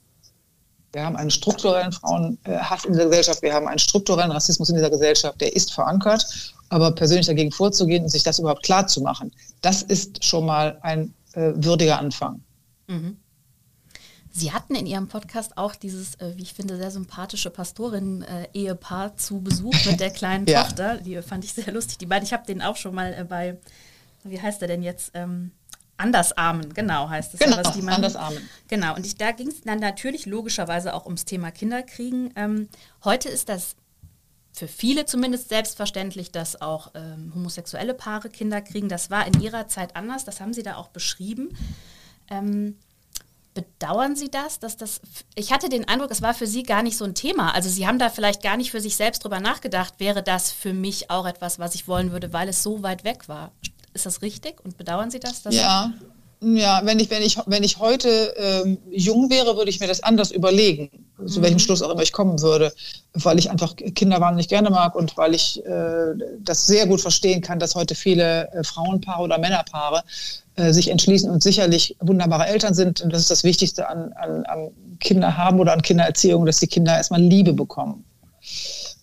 [0.93, 4.91] Wir haben einen strukturellen Frauenhass in dieser Gesellschaft, wir haben einen strukturellen Rassismus in dieser
[4.91, 6.55] Gesellschaft, der ist verankert.
[6.71, 10.79] Aber persönlich dagegen vorzugehen und sich das überhaupt klar zu machen, das ist schon mal
[10.83, 12.43] ein äh, würdiger Anfang.
[12.89, 13.17] Mhm.
[14.31, 19.41] Sie hatten in Ihrem Podcast auch dieses, äh, wie ich finde, sehr sympathische Pastorin-Ehepaar zu
[19.41, 20.63] Besuch mit der kleinen ja.
[20.63, 20.99] Tochter.
[20.99, 21.99] Die fand ich sehr lustig.
[21.99, 23.59] Die beiden, ich habe den auch schon mal äh, bei,
[24.25, 25.13] wie heißt der denn jetzt?
[25.15, 25.53] Ähm,
[25.97, 27.41] Andersarmen, genau heißt es.
[27.41, 28.49] Genau, was die man, Andersarmen.
[28.69, 32.33] Genau, und ich, da ging es dann natürlich logischerweise auch ums Thema Kinderkriegen.
[32.37, 32.69] Ähm,
[33.03, 33.75] heute ist das
[34.53, 38.89] für viele zumindest selbstverständlich, dass auch ähm, homosexuelle Paare Kinder kriegen.
[38.89, 41.57] Das war in ihrer Zeit anders, das haben Sie da auch beschrieben.
[42.31, 42.77] Ähm,
[43.59, 45.01] Bedauern Sie das, dass das,
[45.35, 47.57] ich hatte den Eindruck, es war für Sie gar nicht so ein Thema.
[47.57, 50.73] Also Sie haben da vielleicht gar nicht für sich selbst drüber nachgedacht, wäre das für
[50.73, 53.51] mich auch etwas, was ich wollen würde, weil es so weit weg war.
[53.95, 55.43] Ist das richtig und bedauern Sie das?
[55.51, 55.93] ja,
[56.41, 60.05] ja, wenn ich, wenn ich, wenn ich heute ähm, jung wäre, würde ich mir das
[60.05, 60.89] anders überlegen,
[61.27, 61.43] zu mhm.
[61.43, 62.73] welchem Schluss auch immer ich kommen würde,
[63.15, 67.41] weil ich einfach Kinder wahnsinnig gerne mag und weil ich äh, das sehr gut verstehen
[67.41, 70.05] kann, dass heute viele äh, Frauenpaare oder Männerpaare
[70.59, 73.01] äh, sich entschließen und sicherlich wunderbare Eltern sind.
[73.01, 76.67] Und das ist das Wichtigste an, an, an Kinder haben oder an Kindererziehung, dass die
[76.67, 78.05] Kinder erstmal Liebe bekommen.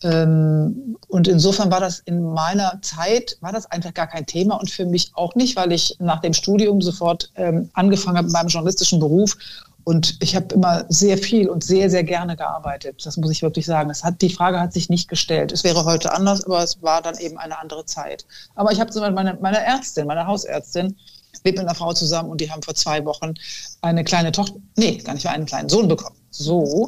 [0.04, 4.70] Ähm, und insofern war das in meiner Zeit, war das einfach gar kein Thema und
[4.70, 8.50] für mich auch nicht, weil ich nach dem Studium sofort ähm, angefangen habe mit meinem
[8.50, 9.38] journalistischen Beruf
[9.86, 13.06] und ich habe immer sehr viel und sehr, sehr gerne gearbeitet.
[13.06, 13.92] Das muss ich wirklich sagen.
[13.92, 15.52] Es hat, die Frage hat sich nicht gestellt.
[15.52, 18.26] Es wäre heute anders, aber es war dann eben eine andere Zeit.
[18.56, 20.98] Aber ich habe zum Beispiel meine, meine Ärztin, meine Hausärztin,
[21.46, 23.36] lebt mit einer Frau zusammen und die haben vor zwei Wochen
[23.82, 26.18] eine kleine Tochter, nee, gar nicht, einen kleinen Sohn bekommen.
[26.32, 26.88] So,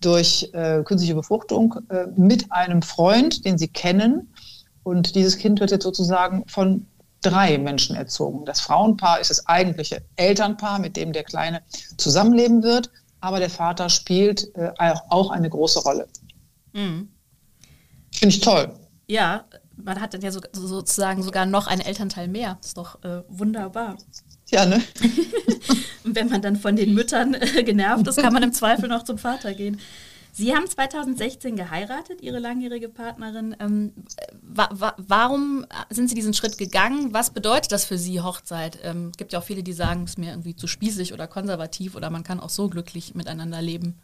[0.00, 4.32] durch äh, künstliche Befruchtung äh, mit einem Freund, den sie kennen.
[4.82, 6.86] Und dieses Kind wird jetzt sozusagen von
[7.20, 8.44] drei Menschen erzogen.
[8.44, 11.62] Das Frauenpaar ist das eigentliche Elternpaar, mit dem der Kleine
[11.96, 12.90] zusammenleben wird,
[13.20, 14.70] aber der Vater spielt äh,
[15.10, 16.08] auch eine große Rolle.
[16.72, 17.08] Mhm.
[18.12, 18.72] Finde ich toll.
[19.08, 19.44] Ja,
[19.82, 22.58] man hat dann ja so, sozusagen sogar noch einen Elternteil mehr.
[22.62, 23.96] Ist doch äh, wunderbar.
[24.50, 24.82] Ja, ne?
[26.04, 29.04] Und wenn man dann von den Müttern äh, genervt ist, kann man im Zweifel noch
[29.04, 29.78] zum Vater gehen.
[30.32, 33.56] Sie haben 2016 geheiratet, Ihre langjährige Partnerin.
[33.58, 33.92] Ähm,
[34.40, 37.12] wa wa warum sind Sie diesen Schritt gegangen?
[37.12, 38.78] Was bedeutet das für Sie, Hochzeit?
[38.84, 41.26] Ähm, es gibt ja auch viele, die sagen, es ist mir irgendwie zu spießig oder
[41.26, 43.98] konservativ oder man kann auch so glücklich miteinander leben.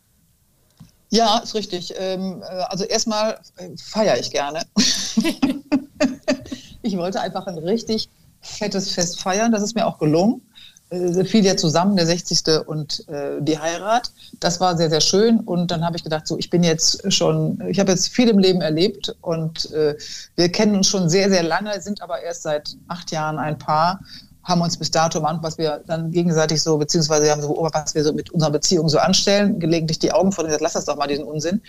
[1.15, 1.95] Ja, ist richtig.
[1.97, 4.63] Ähm, äh, also erstmal äh, feiere ich gerne.
[6.83, 8.09] ich wollte einfach ein richtig
[8.41, 9.53] fettes Fest feiern.
[9.53, 10.43] Das ist mir auch gelungen
[10.91, 12.67] äh, fiel ja zusammen, der 60.
[12.67, 14.13] und äh, die Heirat.
[14.41, 15.41] Das war sehr, sehr schön.
[15.41, 18.39] Und dann habe ich gedacht, so, ich bin jetzt schon, ich habe jetzt viel im
[18.39, 19.97] Leben erlebt und äh,
[20.37, 24.01] wir kennen uns schon sehr, sehr lange, sind aber erst seit acht Jahren ein Paar,
[24.45, 27.95] haben uns bis dato an, was wir dann gegenseitig so, beziehungsweise haben so beobachtet, was
[27.95, 30.85] wir so mit unserer Beziehung so anstellen, gelegentlich die Augen vor und gesagt, lass das
[30.85, 31.61] doch mal diesen Unsinn,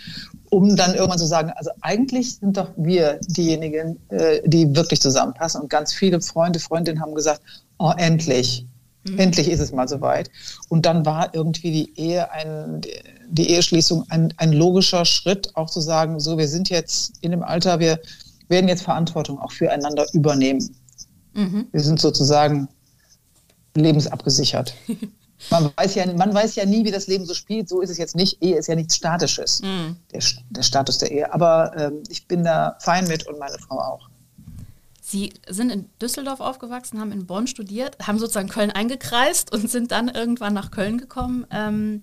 [0.50, 5.62] um dann irgendwann zu sagen, also eigentlich sind doch wir diejenigen, äh, die wirklich zusammenpassen.
[5.62, 7.40] Und ganz viele Freunde, Freundinnen haben gesagt,
[7.78, 8.66] oh, endlich
[9.08, 9.18] Mhm.
[9.18, 10.30] Endlich ist es mal soweit.
[10.68, 12.80] Und dann war irgendwie die Ehe ein,
[13.28, 17.42] die Eheschließung ein, ein logischer Schritt, auch zu sagen, so, wir sind jetzt in dem
[17.42, 18.00] Alter, wir
[18.48, 20.74] werden jetzt Verantwortung auch füreinander übernehmen.
[21.36, 21.66] Mhm.
[21.70, 22.68] Wir sind sozusagen
[23.74, 24.74] lebensabgesichert.
[25.50, 27.68] Man weiß, ja, man weiß ja nie, wie das Leben so spielt.
[27.68, 28.42] So ist es jetzt nicht.
[28.42, 29.96] Ehe ist ja nichts Statisches, mhm.
[30.10, 31.30] der, der, Status der Ehe.
[31.30, 34.08] Aber ähm, ich bin da fein mit und meine Frau auch.
[35.02, 39.92] Sie sind in Düsseldorf aufgewachsen, haben in Bonn studiert, haben sozusagen Köln eingekreist und sind
[39.92, 41.46] dann irgendwann nach Köln gekommen.
[41.50, 42.02] Ähm,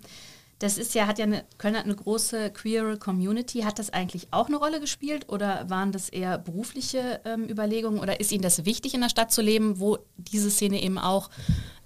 [0.59, 3.61] das ist ja, hat ja eine, Köln hat eine große queere Community.
[3.61, 8.19] Hat das eigentlich auch eine Rolle gespielt oder waren das eher berufliche ähm, Überlegungen oder
[8.19, 11.29] ist Ihnen das wichtig, in der Stadt zu leben, wo diese Szene eben auch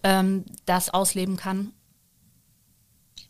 [0.04, 1.72] ähm, das ausleben kann?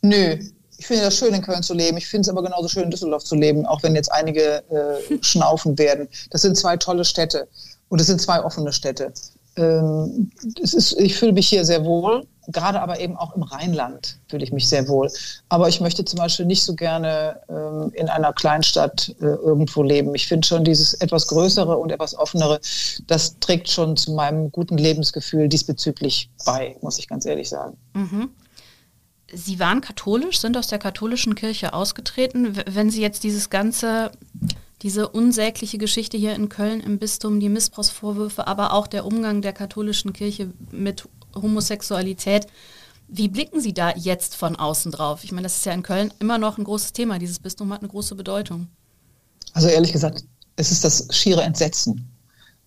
[0.02, 0.38] Nö,
[0.78, 1.98] ich finde das schön, in Köln zu leben.
[1.98, 5.18] Ich finde es aber genauso schön, in Düsseldorf zu leben, auch wenn jetzt einige äh,
[5.22, 6.08] schnaufen werden.
[6.30, 7.48] Das sind zwei tolle Städte.
[7.90, 9.14] Und es sind zwei offene Städte.
[9.56, 10.32] Ähm,
[10.62, 14.44] es ist, ich fühle mich hier sehr wohl, gerade aber eben auch im Rheinland fühle
[14.44, 15.12] ich mich sehr wohl.
[15.50, 20.16] Aber ich möchte zum Beispiel nicht so gerne ähm, in einer Kleinstadt äh, irgendwo leben.
[20.16, 22.60] Ich finde schon dieses etwas größere und etwas offenere,
[23.08, 27.78] das trägt schon zu meinem guten Lebensgefühl diesbezüglich bei, muss ich ganz ehrlich sagen.
[27.94, 28.30] Mhm.
[29.34, 32.58] Sie waren katholisch, sind aus der katholischen Kirche ausgetreten.
[32.66, 34.12] Wenn Sie jetzt dieses ganze
[34.84, 39.54] diese unsägliche Geschichte hier in Köln im Bistum, die Missbrauchsvorwürfe, aber auch der Umgang der
[39.54, 41.08] katholischen Kirche mit
[41.42, 42.48] Homosexualität.
[43.08, 45.24] Wie blicken Sie da jetzt von außen drauf?
[45.24, 47.20] Ich meine, das ist ja in Köln immer noch ein großes Thema.
[47.20, 48.68] Dieses Bistum hat eine große Bedeutung.
[49.54, 50.26] Also ehrlich gesagt,
[50.58, 52.10] es ist das schiere Entsetzen,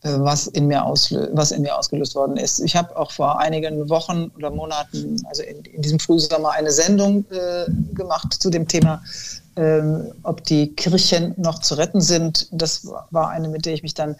[0.03, 0.83] äh, was in mir,
[1.33, 2.61] was in mir ausgelöst worden ist.
[2.61, 7.27] Ich habe auch vor einigen Wochen oder Monaten, also in, in diesem Frühsommer, eine Sendung
[7.31, 9.03] äh, gemacht zu dem Thema
[9.57, 12.49] ähm, ob die Kirchen noch zu retten sind.
[12.51, 14.17] Das war eine, mit der ich mich dann,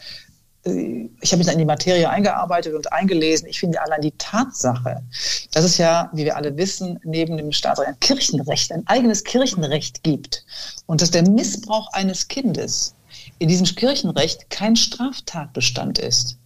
[0.63, 3.49] ich habe mich dann in die Materie eingearbeitet und eingelesen.
[3.49, 5.03] Ich finde allein die Tatsache,
[5.53, 10.03] dass es ja, wie wir alle wissen, neben dem Staatsrecht ein Kirchenrecht, ein eigenes Kirchenrecht
[10.03, 10.45] gibt
[10.87, 12.95] und dass der Missbrauch eines Kindes
[13.39, 16.37] in diesem Kirchenrecht kein Straftatbestand ist.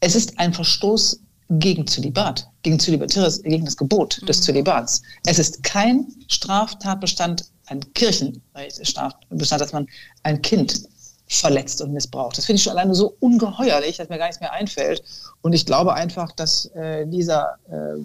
[0.00, 1.18] Es ist ein Verstoß
[1.50, 4.42] gegen Zölibat, gegen, gegen das Gebot des mhm.
[4.42, 5.02] Zölibats.
[5.26, 9.14] Es ist kein Straftatbestand ein Kirchenbestand,
[9.60, 9.88] dass man
[10.22, 10.84] ein Kind
[11.26, 12.36] verletzt und missbraucht.
[12.36, 15.02] Das finde ich schon alleine so ungeheuerlich, dass mir gar nichts mehr einfällt.
[15.42, 18.00] Und ich glaube einfach, dass äh, dieser, äh,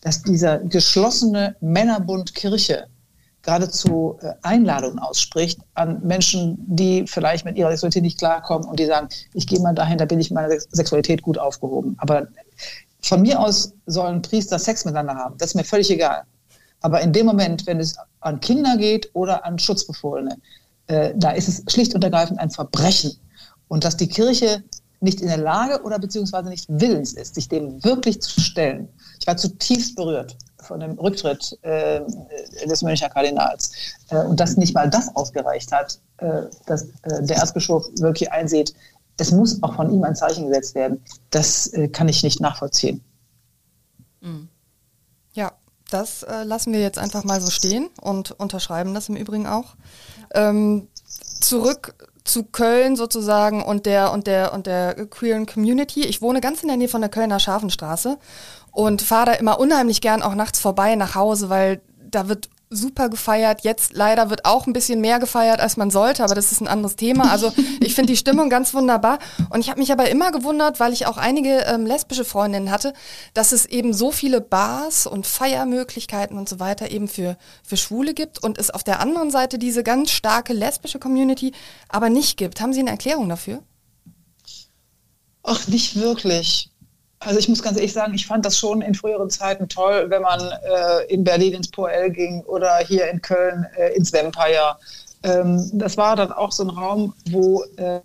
[0.00, 2.86] dass dieser geschlossene Männerbund Kirche
[3.42, 8.86] geradezu äh, Einladungen ausspricht an Menschen, die vielleicht mit ihrer Sexualität nicht klarkommen und die
[8.86, 11.96] sagen, ich gehe mal dahin, da bin ich mit meiner Sexualität gut aufgehoben.
[11.98, 12.28] Aber
[13.02, 15.36] von mir aus sollen Priester Sex miteinander haben.
[15.38, 16.22] Das ist mir völlig egal.
[16.80, 20.36] Aber in dem Moment, wenn es an Kinder geht oder an Schutzbefohlene,
[20.86, 23.12] äh, da ist es schlicht und ergreifend ein Verbrechen.
[23.68, 24.62] Und dass die Kirche
[25.00, 28.88] nicht in der Lage oder beziehungsweise nicht willens ist, sich dem wirklich zu stellen.
[29.20, 32.00] Ich war zutiefst berührt von dem Rücktritt äh,
[32.66, 33.72] des Münchner Kardinals
[34.10, 38.74] äh, und dass nicht mal das ausgereicht hat, äh, dass äh, der Erzbischof wirklich einsieht,
[39.18, 41.02] es muss auch von ihm ein Zeichen gesetzt werden.
[41.30, 43.02] Das äh, kann ich nicht nachvollziehen.
[44.20, 44.48] Mhm.
[45.94, 49.76] Das äh, lassen wir jetzt einfach mal so stehen und unterschreiben das im Übrigen auch.
[50.34, 50.88] Ähm,
[51.40, 56.04] zurück zu Köln sozusagen und der und der und der queeren Community.
[56.04, 58.18] Ich wohne ganz in der Nähe von der Kölner Schafenstraße
[58.72, 61.80] und fahre da immer unheimlich gern auch nachts vorbei nach Hause, weil
[62.10, 63.62] da wird super gefeiert.
[63.62, 66.68] Jetzt leider wird auch ein bisschen mehr gefeiert, als man sollte, aber das ist ein
[66.68, 67.30] anderes Thema.
[67.30, 69.18] Also ich finde die Stimmung ganz wunderbar.
[69.50, 72.92] Und ich habe mich aber immer gewundert, weil ich auch einige ähm, lesbische Freundinnen hatte,
[73.32, 78.14] dass es eben so viele Bars und Feiermöglichkeiten und so weiter eben für, für Schwule
[78.14, 81.52] gibt und es auf der anderen Seite diese ganz starke lesbische Community
[81.88, 82.60] aber nicht gibt.
[82.60, 83.62] Haben Sie eine Erklärung dafür?
[85.42, 86.70] Ach, nicht wirklich.
[87.24, 90.22] Also ich muss ganz ehrlich sagen, ich fand das schon in früheren Zeiten toll, wenn
[90.22, 94.76] man äh, in Berlin ins Poel ging oder hier in Köln äh, ins Vampire.
[95.24, 98.00] Ähm, das war dann auch so ein Raum, wo äh,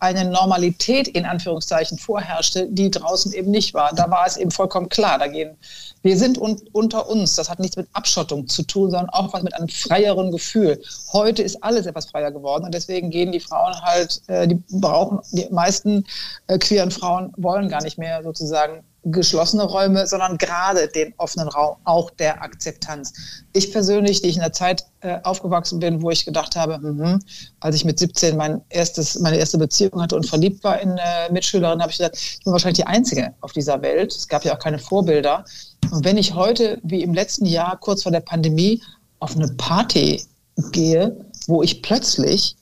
[0.00, 3.94] eine Normalität in Anführungszeichen vorherrschte, die draußen eben nicht war.
[3.94, 5.56] Da war es eben vollkommen klar, da gehen
[6.02, 7.36] wir sind un unter uns.
[7.36, 10.82] Das hat nichts mit Abschottung zu tun, sondern auch was mit einem freieren Gefühl.
[11.12, 15.20] Heute ist alles etwas freier geworden und deswegen gehen die Frauen halt, äh, die brauchen,
[15.30, 16.04] die meisten
[16.48, 21.76] äh, queeren Frauen wollen gar nicht mehr sozusagen geschlossene Räume, sondern gerade den offenen Raum,
[21.84, 23.12] auch der Akzeptanz.
[23.52, 27.18] Ich persönlich, die ich in der Zeit äh, aufgewachsen bin, wo ich gedacht habe, mh,
[27.60, 31.32] als ich mit 17 mein erstes, meine erste Beziehung hatte und verliebt war in äh,
[31.32, 34.14] Mitschülerin, habe ich gesagt, ich bin wahrscheinlich die Einzige auf dieser Welt.
[34.14, 35.44] Es gab ja auch keine Vorbilder.
[35.90, 38.80] Und wenn ich heute, wie im letzten Jahr, kurz vor der Pandemie,
[39.18, 40.22] auf eine Party
[40.70, 42.56] gehe, wo ich plötzlich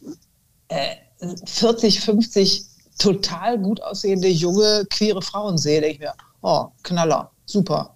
[0.69, 0.97] äh,
[1.45, 2.65] 40, 50
[2.99, 7.95] total gut aussehende, junge, queere Frauen sehe, denke ich mir, oh, Knaller, super.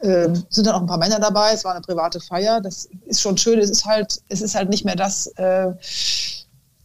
[0.00, 3.20] Ähm, sind dann auch ein paar Männer dabei, es war eine private Feier, das ist
[3.20, 5.72] schon schön, es ist halt, es ist halt nicht mehr das, äh,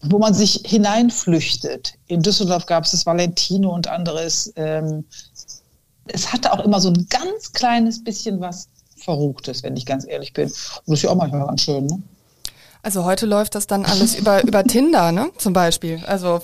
[0.04, 1.94] wo man sich hineinflüchtet.
[2.08, 4.52] In Düsseldorf gab es das Valentino und anderes.
[4.56, 5.04] Ähm,
[6.08, 10.34] es hatte auch immer so ein ganz kleines bisschen was Verruchtes, wenn ich ganz ehrlich
[10.34, 10.46] bin.
[10.46, 10.54] Und
[10.88, 12.02] das ist ja auch manchmal ganz schön, ne?
[12.84, 15.30] Also heute läuft das dann alles über, über Tinder, ne?
[15.38, 16.04] Zum Beispiel.
[16.06, 16.42] Also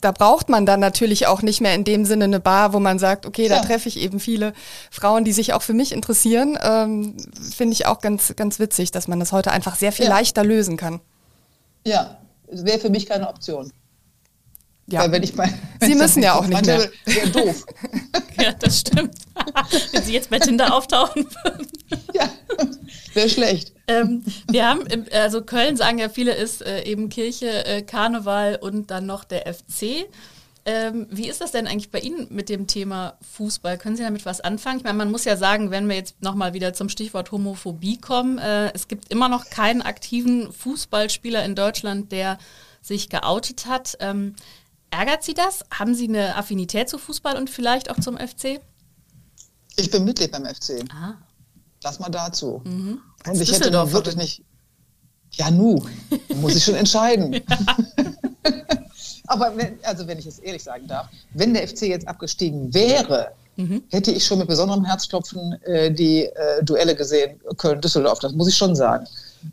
[0.00, 2.98] da braucht man dann natürlich auch nicht mehr in dem Sinne eine Bar, wo man
[2.98, 3.62] sagt, okay, da ja.
[3.62, 4.52] treffe ich eben viele
[4.90, 6.58] Frauen, die sich auch für mich interessieren.
[6.62, 7.16] Ähm,
[7.54, 10.10] Finde ich auch ganz, ganz witzig, dass man das heute einfach sehr viel ja.
[10.10, 11.00] leichter lösen kann.
[11.86, 12.18] Ja,
[12.50, 13.72] wäre für mich keine Option.
[14.86, 15.00] Ja.
[15.00, 16.90] Weil wenn ich mein, Sie müssen ja auch nicht mehr.
[17.04, 17.64] Wäre doof.
[18.40, 19.14] ja, das stimmt.
[19.92, 21.66] wenn Sie jetzt bei Tinder auftauchen würden.
[22.12, 22.28] ja,
[23.14, 23.72] wäre schlecht.
[23.90, 28.56] Ähm, wir haben, im, also Köln sagen ja viele, ist äh, eben Kirche, äh, Karneval
[28.60, 30.06] und dann noch der FC.
[30.66, 33.78] Ähm, wie ist das denn eigentlich bei Ihnen mit dem Thema Fußball?
[33.78, 34.78] Können Sie damit was anfangen?
[34.78, 38.38] Ich meine, man muss ja sagen, wenn wir jetzt nochmal wieder zum Stichwort Homophobie kommen,
[38.38, 42.38] äh, es gibt immer noch keinen aktiven Fußballspieler in Deutschland, der
[42.82, 43.96] sich geoutet hat.
[44.00, 44.34] Ähm,
[44.90, 45.64] Ärgert Sie das?
[45.70, 48.60] Haben Sie eine Affinität zu Fußball und vielleicht auch zum FC?
[49.76, 50.84] Ich bin Mitglied beim FC.
[50.92, 51.14] Ah.
[51.80, 52.60] Das mal dazu.
[52.64, 53.00] Mhm.
[53.26, 54.42] Und ich hätte doch wirklich nicht.
[55.32, 55.82] Ja, nu,
[56.36, 57.32] muss ich schon entscheiden.
[57.48, 57.76] ja.
[59.30, 63.30] Aber wenn, also wenn ich es ehrlich sagen darf, wenn der FC jetzt abgestiegen wäre,
[63.54, 63.84] mhm.
[63.90, 68.18] hätte ich schon mit besonderem Herzklopfen äh, die äh, Duelle gesehen, Köln-Düsseldorf.
[68.18, 69.06] Das muss ich schon sagen.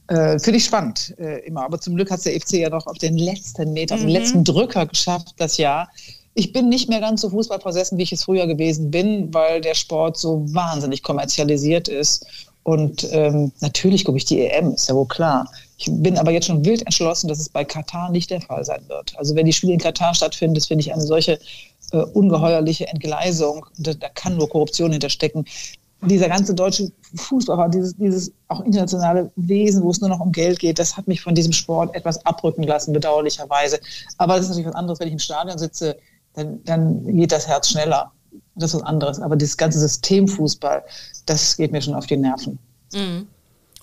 [0.08, 1.64] Äh, Finde ich spannend äh, immer.
[1.64, 4.02] Aber zum Glück hat der FC ja noch auf den letzten Meter, mhm.
[4.02, 5.90] den letzten Drücker geschafft, das Jahr.
[6.34, 9.76] Ich bin nicht mehr ganz so fußballversessen, wie ich es früher gewesen bin, weil der
[9.76, 12.26] Sport so wahnsinnig kommerzialisiert ist.
[12.68, 15.50] Und ähm, natürlich gucke ich die EM, ist ja wohl klar.
[15.78, 18.82] Ich bin aber jetzt schon wild entschlossen, dass es bei Katar nicht der Fall sein
[18.90, 19.18] wird.
[19.18, 21.40] Also wenn die Spiele in Katar stattfinden, das finde ich eine solche
[21.94, 23.66] äh, ungeheuerliche Entgleisung.
[23.78, 25.46] Da, da kann nur Korruption hinterstecken
[26.02, 30.60] dieser ganze deutsche Fußball, dieses, dieses auch internationale Wesen, wo es nur noch um Geld
[30.60, 33.80] geht, das hat mich von diesem Sport etwas abrücken lassen, bedauerlicherweise.
[34.18, 35.98] Aber das ist natürlich was anderes, wenn ich im Stadion sitze,
[36.34, 38.12] dann, dann geht das Herz schneller.
[38.56, 39.20] Das ist was anderes.
[39.20, 40.84] Aber dieses ganze System Fußball,
[41.26, 42.60] das geht mir schon auf die Nerven.
[42.94, 43.28] Mhm.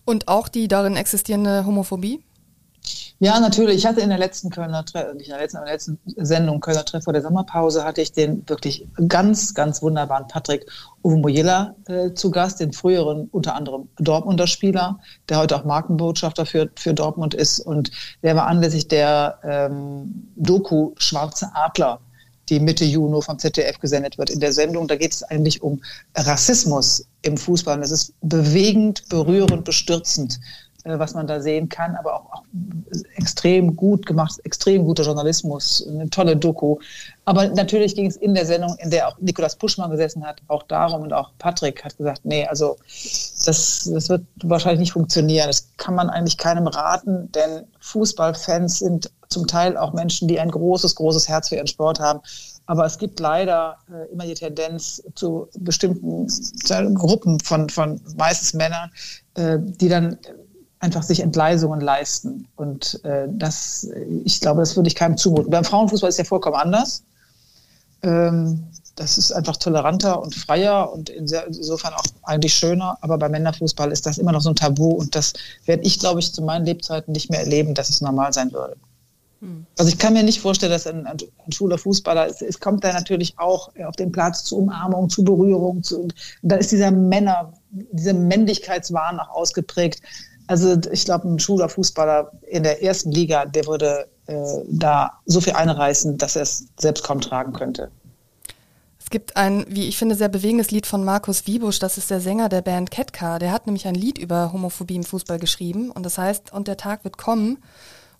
[0.05, 2.23] Und auch die darin existierende Homophobie?
[3.21, 3.77] Ja, natürlich.
[3.77, 6.61] Ich hatte in der letzten Kölner Treff, nicht in der letzten, in der letzten Sendung
[6.61, 10.67] Kölner Treff vor der Sommerpause, hatte ich den wirklich ganz, ganz wunderbaren Patrick
[11.03, 16.69] Uvumojela äh, zu Gast, den früheren unter anderem Dortmunder Spieler, der heute auch Markenbotschafter für,
[16.77, 17.61] für Dortmund ist.
[17.61, 17.91] Und
[18.23, 22.01] der war anlässlich der ähm, Doku Schwarze Adler,
[22.49, 24.89] die Mitte Juni vom ZDF gesendet wird in der Sendung.
[24.89, 25.83] Da geht es eigentlich um
[26.15, 27.77] Rassismus im Fußball.
[27.77, 30.41] Und es ist bewegend, berührend, bestürzend,
[30.85, 32.43] äh, was man da sehen kann, aber auch, auch
[33.17, 36.79] extrem gut gemacht, extrem guter Journalismus, eine tolle Doku.
[37.25, 40.63] Aber natürlich ging es in der Sendung, in der auch Nikolaus Puschmann gesessen hat, auch
[40.65, 42.77] darum und auch Patrick hat gesagt, nee, also
[43.47, 45.47] das, das wird wahrscheinlich nicht funktionieren.
[45.47, 50.51] Das kann man eigentlich keinem raten, denn Fußballfans sind zum Teil auch Menschen, die ein
[50.51, 52.21] großes, großes Herz für ihren Sport haben.
[52.67, 56.27] Aber es gibt leider äh, immer die Tendenz zu bestimmten
[56.95, 58.91] Gruppen von, von meistens Männern,
[59.35, 60.17] äh, die dann
[60.79, 62.47] einfach sich Entgleisungen leisten.
[62.57, 63.89] Und äh, das,
[64.25, 65.51] ich glaube, das würde ich keinem zumuten.
[65.51, 67.03] Beim Frauenfußball ist ja vollkommen anders.
[68.03, 68.65] Ähm,
[68.97, 72.97] das ist einfach toleranter und freier und insofern auch eigentlich schöner.
[73.01, 75.33] Aber beim Männerfußball ist das immer noch so ein Tabu und das
[75.65, 78.77] werde ich, glaube ich, zu meinen Lebzeiten nicht mehr erleben, dass es normal sein würde.
[79.79, 81.19] Also ich kann mir nicht vorstellen, dass ein, ein,
[81.51, 85.83] schwuler Fußballer, es, es, kommt da natürlich auch auf den Platz zu Umarmung, zu Berührung,
[85.83, 86.09] zu,
[86.43, 90.01] da ist dieser Männer, dieser Männlichkeitswahn auch ausgeprägt.
[90.47, 95.41] Also ich glaube, ein schwuler Fußballer in der ersten Liga, der würde äh, da so
[95.41, 97.91] viel einreißen, dass er es selbst kaum tragen könnte.
[98.99, 102.21] Es gibt ein, wie ich finde, sehr bewegendes Lied von Markus Wiebusch, das ist der
[102.21, 103.39] Sänger der Band Ketka.
[103.39, 106.79] Der hat nämlich ein Lied über Homophobie im Fußball geschrieben und das heißt, und der
[106.79, 107.59] Tag wird kommen.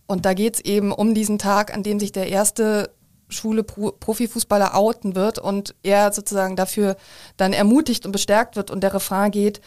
[0.07, 2.91] Und da geht es eben um diesen Tag, an dem sich der erste
[3.29, 6.97] schwule Pro Profifußballer outen wird und er sozusagen dafür
[7.37, 9.61] dann ermutigt und bestärkt wird und der Refrain geht,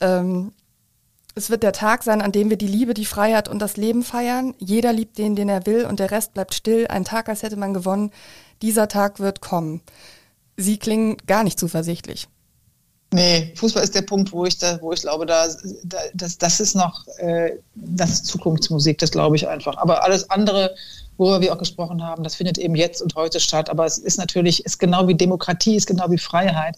[0.00, 0.52] ähm,
[1.38, 4.02] es wird der Tag sein, an dem wir die Liebe, die Freiheit und das Leben
[4.02, 4.54] feiern.
[4.58, 6.88] Jeder liebt den, den er will und der Rest bleibt still.
[6.88, 8.10] Ein Tag, als hätte man gewonnen.
[8.60, 9.80] Dieser Tag wird kommen.
[10.56, 12.28] Sie klingen gar nicht zuversichtlich.
[13.10, 15.46] Nee, Fußball ist der Punkt, wo ich da, wo ich glaube, da,
[15.84, 19.78] da das, das ist noch, äh, das ist Zukunftsmusik, das glaube ich einfach.
[19.78, 20.74] Aber alles andere,
[21.16, 23.70] worüber wir auch gesprochen haben, das findet eben jetzt und heute statt.
[23.70, 26.76] Aber es ist natürlich, ist genau wie Demokratie, ist genau wie Freiheit.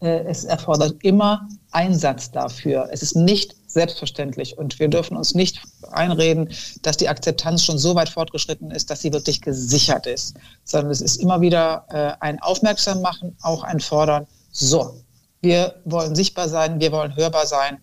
[0.00, 2.88] Äh, es erfordert immer Einsatz dafür.
[2.92, 4.58] Es ist nicht selbstverständlich.
[4.58, 6.48] Und wir dürfen uns nicht einreden,
[6.82, 11.00] dass die Akzeptanz schon so weit fortgeschritten ist, dass sie wirklich gesichert ist, sondern es
[11.00, 14.26] ist immer wieder äh, ein Aufmerksam machen, auch ein Fordern.
[14.52, 15.01] So,
[15.42, 17.78] wir wollen sichtbar sein, wir wollen hörbar sein.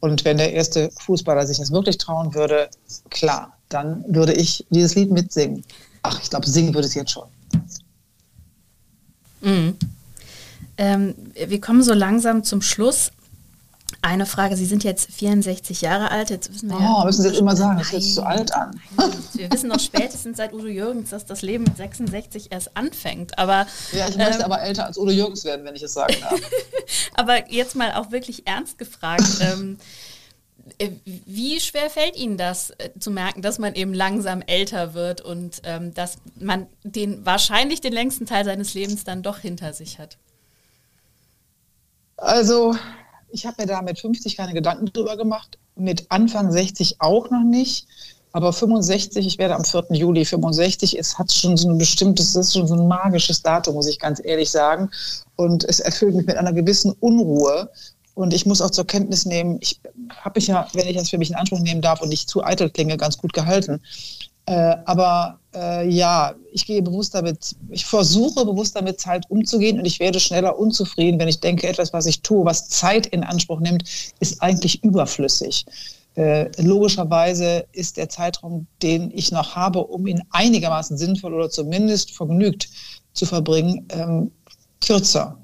[0.00, 2.68] Und wenn der erste Fußballer sich das wirklich trauen würde,
[3.10, 5.64] klar, dann würde ich dieses Lied mitsingen.
[6.02, 7.28] Ach, ich glaube, singen würde es jetzt schon.
[9.40, 9.76] Mhm.
[10.78, 13.12] Ähm, wir kommen so langsam zum Schluss.
[14.02, 17.04] Eine Frage, Sie sind jetzt 64 Jahre alt, jetzt wissen wir oh, ja...
[17.04, 18.80] müssen Sie jetzt immer sagen, das hört sich so alt an.
[18.96, 23.38] Nein, wir wissen noch spätestens seit Udo Jürgens, dass das Leben mit 66 erst anfängt,
[23.38, 23.66] aber...
[23.92, 26.40] Ja, ich möchte ähm, aber älter als Udo Jürgens werden, wenn ich es sagen darf.
[27.14, 29.78] aber jetzt mal auch wirklich ernst gefragt, ähm,
[30.78, 35.20] äh, wie schwer fällt Ihnen das äh, zu merken, dass man eben langsam älter wird
[35.20, 39.98] und ähm, dass man den wahrscheinlich den längsten Teil seines Lebens dann doch hinter sich
[39.98, 40.16] hat?
[42.16, 42.76] Also
[43.30, 47.44] ich habe mir da mit 50 keine Gedanken drüber gemacht, mit Anfang 60 auch noch
[47.44, 47.86] nicht.
[48.32, 49.86] Aber 65, ich werde am 4.
[49.92, 53.76] Juli 65, es hat schon so ein bestimmtes, es ist schon so ein magisches Datum,
[53.76, 54.90] muss ich ganz ehrlich sagen.
[55.36, 57.70] Und es erfüllt mich mit einer gewissen Unruhe.
[58.14, 59.80] Und ich muss auch zur Kenntnis nehmen, ich
[60.20, 62.44] habe mich ja, wenn ich das für mich in Anspruch nehmen darf und nicht zu
[62.44, 63.80] eitel klinge, ganz gut gehalten.
[64.46, 69.84] Äh, aber äh, ja, ich gehe bewusst damit, ich versuche bewusst damit Zeit umzugehen und
[69.84, 73.58] ich werde schneller unzufrieden, wenn ich denke, etwas, was ich tue, was Zeit in Anspruch
[73.58, 73.82] nimmt,
[74.20, 75.66] ist eigentlich überflüssig.
[76.14, 82.12] Äh, logischerweise ist der Zeitraum, den ich noch habe, um ihn einigermaßen sinnvoll oder zumindest
[82.12, 82.68] vergnügt
[83.12, 84.30] zu verbringen, ähm,
[84.80, 85.36] kürzer.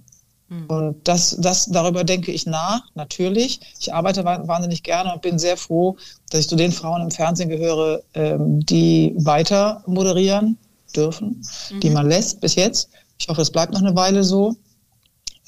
[0.52, 0.66] Hm.
[0.66, 3.60] Und das, das, darüber denke ich nach, natürlich.
[3.80, 5.96] Ich arbeite wahnsinnig gerne und bin sehr froh,
[6.30, 10.58] dass ich zu den Frauen im Fernsehen gehöre, ähm, die weiter moderieren
[10.94, 11.80] dürfen, mhm.
[11.80, 12.90] die man lässt bis jetzt.
[13.18, 14.54] Ich hoffe, es bleibt noch eine Weile so.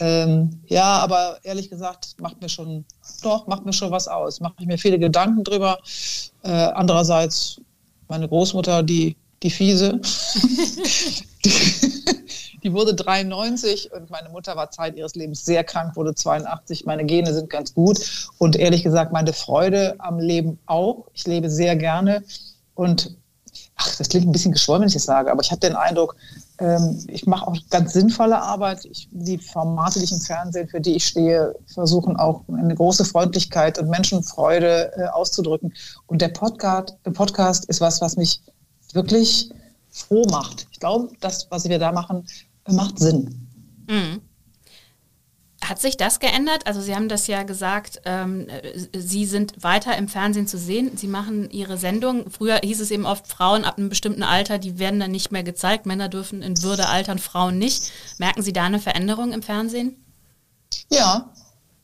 [0.01, 2.85] Ähm, ja, aber ehrlich gesagt, macht mir schon,
[3.23, 4.41] doch, macht mir schon was aus.
[4.41, 5.79] Mache ich mir viele Gedanken drüber.
[6.43, 7.61] Äh, andererseits,
[8.09, 10.01] meine Großmutter, die, die Fiese,
[11.45, 11.94] die,
[12.65, 16.87] die wurde 93 und meine Mutter war Zeit ihres Lebens sehr krank, wurde 82.
[16.87, 21.07] Meine Gene sind ganz gut und ehrlich gesagt meine Freude am Leben auch.
[21.13, 22.25] Ich lebe sehr gerne
[22.75, 23.17] und
[23.77, 26.17] ach, das klingt ein bisschen geschwollen, wenn ich das sage, aber ich habe den Eindruck,
[26.59, 28.87] ähm, ich mache auch ganz sinnvolle Arbeit.
[28.87, 33.05] Ich, die Formate, die ich im Fernsehen, für die ich stehe, versuchen auch eine große
[33.05, 35.75] Freundlichkeit und Menschenfreude äh, auszudrücken.
[36.07, 38.41] Und der Podcast, der Podcast ist was, was mich
[38.93, 39.51] wirklich
[39.91, 40.67] froh macht.
[40.71, 42.27] Ich glaube, das, was wir da machen,
[42.69, 43.49] macht Sinn.
[43.89, 44.21] Mhm.
[45.63, 46.67] Hat sich das geändert?
[46.67, 48.49] Also Sie haben das ja gesagt, ähm,
[48.95, 50.97] Sie sind weiter im Fernsehen zu sehen.
[50.97, 52.31] Sie machen Ihre Sendung.
[52.31, 55.43] Früher hieß es eben oft, Frauen ab einem bestimmten Alter, die werden dann nicht mehr
[55.43, 55.87] gezeigt.
[55.87, 57.93] Männer dürfen in Würde altern, Frauen nicht.
[58.19, 59.97] Merken Sie da eine Veränderung im Fernsehen?
[60.91, 61.31] Ja,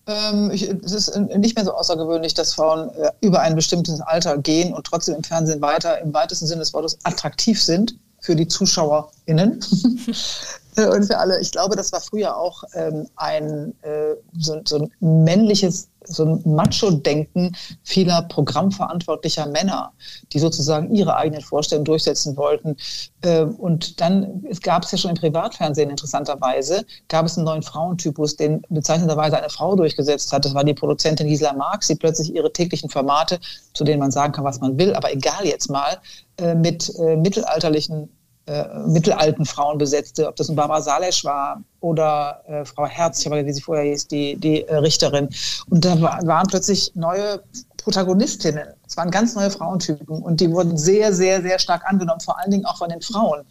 [0.07, 4.39] Ähm, ich, es ist nicht mehr so außergewöhnlich, dass Frauen äh, über ein bestimmtes Alter
[4.39, 8.49] gehen und trotzdem im Fernsehen weiter im weitesten Sinne des Wortes attraktiv sind für die
[8.49, 9.61] ZuschauerInnen.
[10.95, 11.41] und für alle.
[11.41, 16.43] Ich glaube, das war früher auch ähm, ein, äh, so, so ein männliches, so ein
[16.45, 19.93] Macho-Denken vieler programmverantwortlicher Männer,
[20.33, 22.77] die sozusagen ihre eigenen Vorstellungen durchsetzen wollten.
[23.23, 28.37] Äh, und dann gab es ja schon im Privatfernsehen interessanterweise, gab es einen neuen Frauentypus,
[28.37, 30.45] den bezeichnenderweise eine Frau durchgesetzt hat.
[30.45, 33.39] Das war die Produzentin Gisela Marx, die plötzlich ihre täglichen Formate,
[33.75, 35.99] zu denen man sagen kann, was man will, aber egal jetzt mal,
[36.39, 38.09] äh, mit äh, mittelalterlichen
[38.51, 43.27] äh, mittelalten Frauen besetzte, ob das ein Barbara Salesch war oder äh, Frau Herz, ich
[43.27, 45.29] habe wie sie vorher hieß, die, die äh, Richterin.
[45.69, 47.41] Und da war, waren plötzlich neue
[47.77, 48.67] Protagonistinnen.
[48.89, 52.51] Es waren ganz neue Frauentypen und die wurden sehr, sehr, sehr stark angenommen, vor allen
[52.51, 53.43] Dingen auch von den Frauen.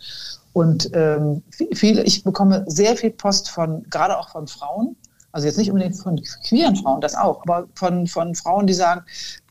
[0.52, 1.44] Und ähm,
[1.74, 4.98] viele, ich bekomme sehr viel Post von, gerade auch von Frauen,
[5.32, 9.02] also jetzt nicht unbedingt von queeren Frauen, das auch, aber von, von Frauen, die sagen,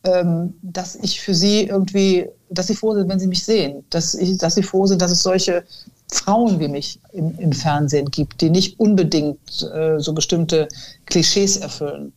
[0.03, 4.13] ähm, dass ich für sie irgendwie, dass sie froh sind, wenn sie mich sehen, dass,
[4.13, 5.63] ich, dass sie froh sind, dass es solche
[6.11, 10.67] Frauen wie mich im, im Fernsehen gibt, die nicht unbedingt äh, so bestimmte
[11.05, 12.13] Klischees erfüllen.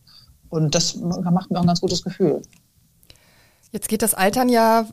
[0.49, 2.41] Und das macht mir auch ein ganz gutes Gefühl.
[3.71, 4.85] Jetzt geht das Altern ja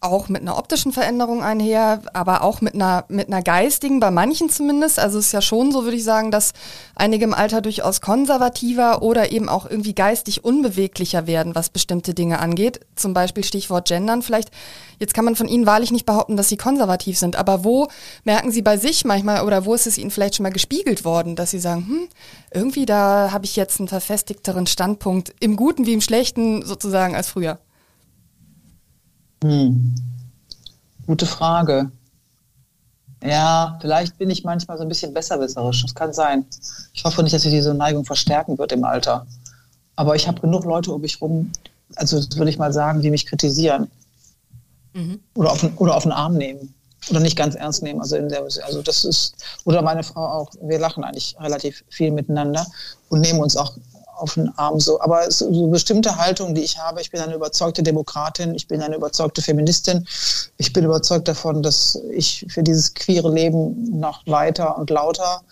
[0.00, 4.48] auch mit einer optischen Veränderung einher, aber auch mit einer, mit einer geistigen, bei manchen
[4.48, 4.98] zumindest.
[5.00, 6.52] Also es ist ja schon so, würde ich sagen, dass
[6.94, 12.38] einige im Alter durchaus konservativer oder eben auch irgendwie geistig unbeweglicher werden, was bestimmte Dinge
[12.38, 12.80] angeht.
[12.94, 14.50] Zum Beispiel Stichwort Gendern vielleicht.
[15.00, 17.88] Jetzt kann man von Ihnen wahrlich nicht behaupten, dass Sie konservativ sind, aber wo
[18.24, 21.34] merken Sie bei sich manchmal oder wo ist es Ihnen vielleicht schon mal gespiegelt worden,
[21.34, 22.08] dass Sie sagen, hm,
[22.52, 27.28] irgendwie da habe ich jetzt einen verfestigteren Standpunkt, im Guten wie im Schlechten sozusagen als
[27.28, 27.58] früher?
[29.42, 29.94] Hm.
[31.06, 31.90] Gute Frage.
[33.22, 35.82] Ja, vielleicht bin ich manchmal so ein bisschen besserwisserisch.
[35.82, 36.44] Das kann sein.
[36.92, 39.26] Ich hoffe nicht, dass sich diese Neigung verstärken wird im Alter.
[39.96, 41.50] Aber ich habe genug Leute um mich rum,
[41.96, 43.90] also würde ich mal sagen, die mich kritisieren.
[44.92, 45.20] Mhm.
[45.34, 46.74] Oder, auf, oder auf den Arm nehmen.
[47.10, 48.00] Oder nicht ganz ernst nehmen.
[48.00, 49.34] Also, der, also das ist,
[49.64, 50.50] oder meine Frau auch.
[50.60, 52.66] Wir lachen eigentlich relativ viel miteinander
[53.08, 53.76] und nehmen uns auch
[54.18, 55.00] auf den Arm so.
[55.00, 58.82] Aber so, so bestimmte Haltungen, die ich habe, ich bin eine überzeugte Demokratin, ich bin
[58.82, 60.06] eine überzeugte Feministin,
[60.56, 65.42] ich bin überzeugt davon, dass ich für dieses queere Leben noch weiter und lauter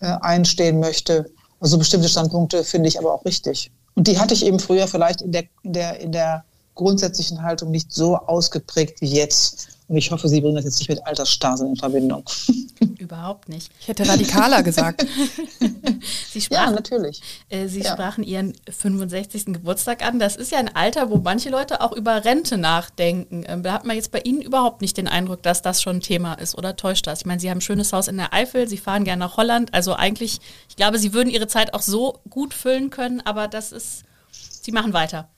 [0.00, 1.30] äh, einstehen möchte.
[1.60, 3.70] Also bestimmte Standpunkte finde ich aber auch richtig.
[3.94, 6.44] Und die hatte ich eben früher vielleicht in der, in der, in der
[6.74, 9.68] grundsätzlichen Haltung nicht so ausgeprägt wie jetzt.
[9.86, 12.24] Und ich hoffe, Sie bringen das jetzt nicht mit Altersstarrsinn in Verbindung.
[12.98, 13.70] Überhaupt nicht.
[13.80, 15.06] Ich hätte radikaler gesagt.
[16.30, 17.20] Sie sprachen, ja, natürlich.
[17.50, 17.92] Äh, Sie ja.
[17.92, 19.46] sprachen Ihren 65.
[19.46, 20.18] Geburtstag an.
[20.18, 23.44] Das ist ja ein Alter, wo manche Leute auch über Rente nachdenken.
[23.46, 26.00] Ähm, da hat man jetzt bei Ihnen überhaupt nicht den Eindruck, dass das schon ein
[26.00, 27.20] Thema ist oder täuscht das?
[27.20, 29.74] Ich meine, Sie haben ein schönes Haus in der Eifel, Sie fahren gerne nach Holland.
[29.74, 33.70] Also eigentlich, ich glaube, Sie würden Ihre Zeit auch so gut füllen können, aber das
[33.70, 35.28] ist, Sie machen weiter.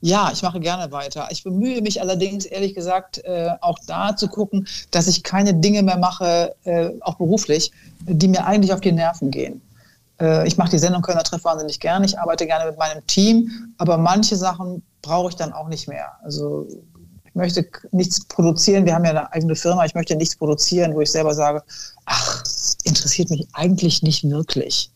[0.00, 1.28] Ja, ich mache gerne weiter.
[1.30, 5.82] Ich bemühe mich allerdings, ehrlich gesagt, äh, auch da zu gucken, dass ich keine Dinge
[5.82, 9.60] mehr mache, äh, auch beruflich, die mir eigentlich auf die Nerven gehen.
[10.20, 12.06] Äh, ich mache die Sendung Kölner Treff wahnsinnig gerne.
[12.06, 16.12] Ich arbeite gerne mit meinem Team, aber manche Sachen brauche ich dann auch nicht mehr.
[16.22, 16.68] Also
[17.24, 18.86] ich möchte nichts produzieren.
[18.86, 19.84] Wir haben ja eine eigene Firma.
[19.84, 21.62] Ich möchte nichts produzieren, wo ich selber sage,
[22.04, 22.44] ach,
[22.84, 24.92] interessiert mich eigentlich nicht wirklich.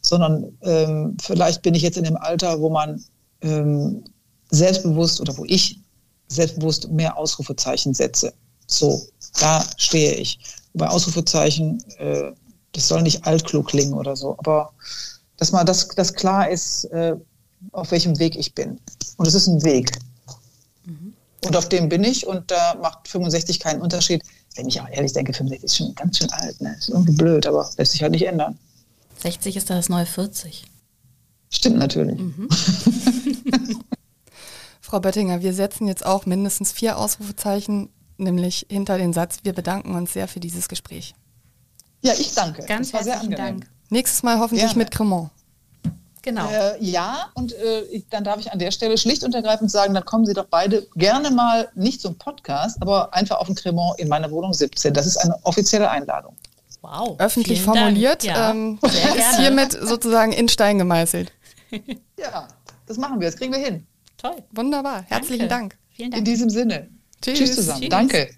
[0.00, 3.02] Sondern ähm, vielleicht bin ich jetzt in dem Alter, wo man
[3.42, 4.04] ähm,
[4.50, 5.80] selbstbewusst oder wo ich
[6.28, 8.32] selbstbewusst mehr Ausrufezeichen setze.
[8.66, 9.06] So,
[9.40, 10.38] da stehe ich.
[10.74, 12.32] Bei Ausrufezeichen, äh,
[12.72, 14.72] das soll nicht altklug klingen oder so, aber
[15.36, 17.14] dass mal das, das klar ist, äh,
[17.72, 18.78] auf welchem Weg ich bin.
[19.16, 19.92] Und es ist ein Weg.
[20.84, 21.14] Mhm.
[21.44, 24.22] Und auf dem bin ich und da macht 65 keinen Unterschied.
[24.56, 26.60] Wenn ich auch ehrlich denke, 65 ist schon ganz schön alt.
[26.60, 26.74] Ne?
[26.78, 28.58] Ist irgendwie blöd, aber lässt sich halt nicht ändern.
[29.22, 30.64] 60 ist da das neue 40.
[31.50, 32.18] Stimmt natürlich.
[32.18, 32.48] Mhm.
[34.86, 39.96] Frau Böttinger, wir setzen jetzt auch mindestens vier Ausrufezeichen, nämlich hinter den Satz, wir bedanken
[39.96, 41.16] uns sehr für dieses Gespräch.
[42.02, 42.64] Ja, ich danke.
[42.66, 43.66] Ganz herzlichen Dank.
[43.90, 44.78] Nächstes Mal hoffentlich Gerne.
[44.78, 45.30] mit Cremant.
[46.22, 46.48] Genau.
[46.48, 49.92] Äh, ja, und äh, ich, dann darf ich an der Stelle schlicht und ergreifend sagen,
[49.92, 53.98] dann kommen Sie doch beide gerne mal nicht zum Podcast, aber einfach auf den Cremant
[53.98, 54.94] in meiner Wohnung 17.
[54.94, 56.36] Das ist eine offizielle Einladung.
[56.82, 57.18] Wow.
[57.18, 58.22] Öffentlich formuliert.
[58.22, 61.32] Ja, ähm, ist hiermit sozusagen in Stein gemeißelt.
[62.16, 62.46] ja,
[62.86, 63.26] das machen wir.
[63.26, 63.84] Das kriegen wir hin.
[64.16, 64.42] Toll.
[64.52, 65.04] Wunderbar.
[65.08, 65.76] Herzlichen Dank.
[65.90, 66.18] Vielen Dank.
[66.20, 66.88] In diesem Sinne.
[67.22, 67.80] Tschüss, Tschüss zusammen.
[67.80, 67.90] Tschüss.
[67.90, 68.30] Danke.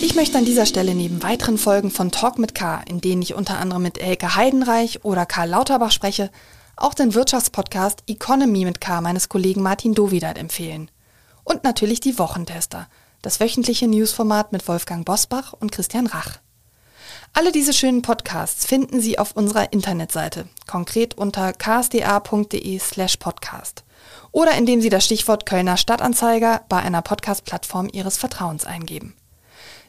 [0.00, 3.34] Ich möchte an dieser Stelle neben weiteren Folgen von Talk mit K, in denen ich
[3.34, 6.30] unter anderem mit Elke Heidenreich oder Karl Lauterbach spreche,
[6.76, 10.90] auch den Wirtschaftspodcast Economy mit K meines Kollegen Martin Dovidat empfehlen.
[11.44, 12.88] Und natürlich die Wochentester,
[13.22, 16.38] das wöchentliche Newsformat mit Wolfgang Bosbach und Christian Rach.
[17.38, 23.84] Alle diese schönen Podcasts finden Sie auf unserer Internetseite, konkret unter ksda.de slash podcast
[24.32, 29.14] oder indem Sie das Stichwort Kölner Stadtanzeiger bei einer Podcast-Plattform Ihres Vertrauens eingeben.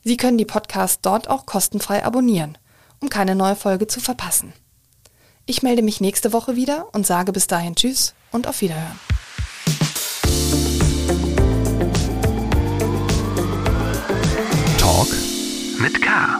[0.04, 2.56] Sie können die Podcasts dort auch kostenfrei abonnieren,
[3.00, 4.54] um keine neue Folge zu verpassen.
[5.48, 9.00] Ich melde mich nächste Woche wieder und sage bis dahin Tschüss und auf Wiederhören.
[14.78, 15.08] Talk
[15.80, 16.40] mit K.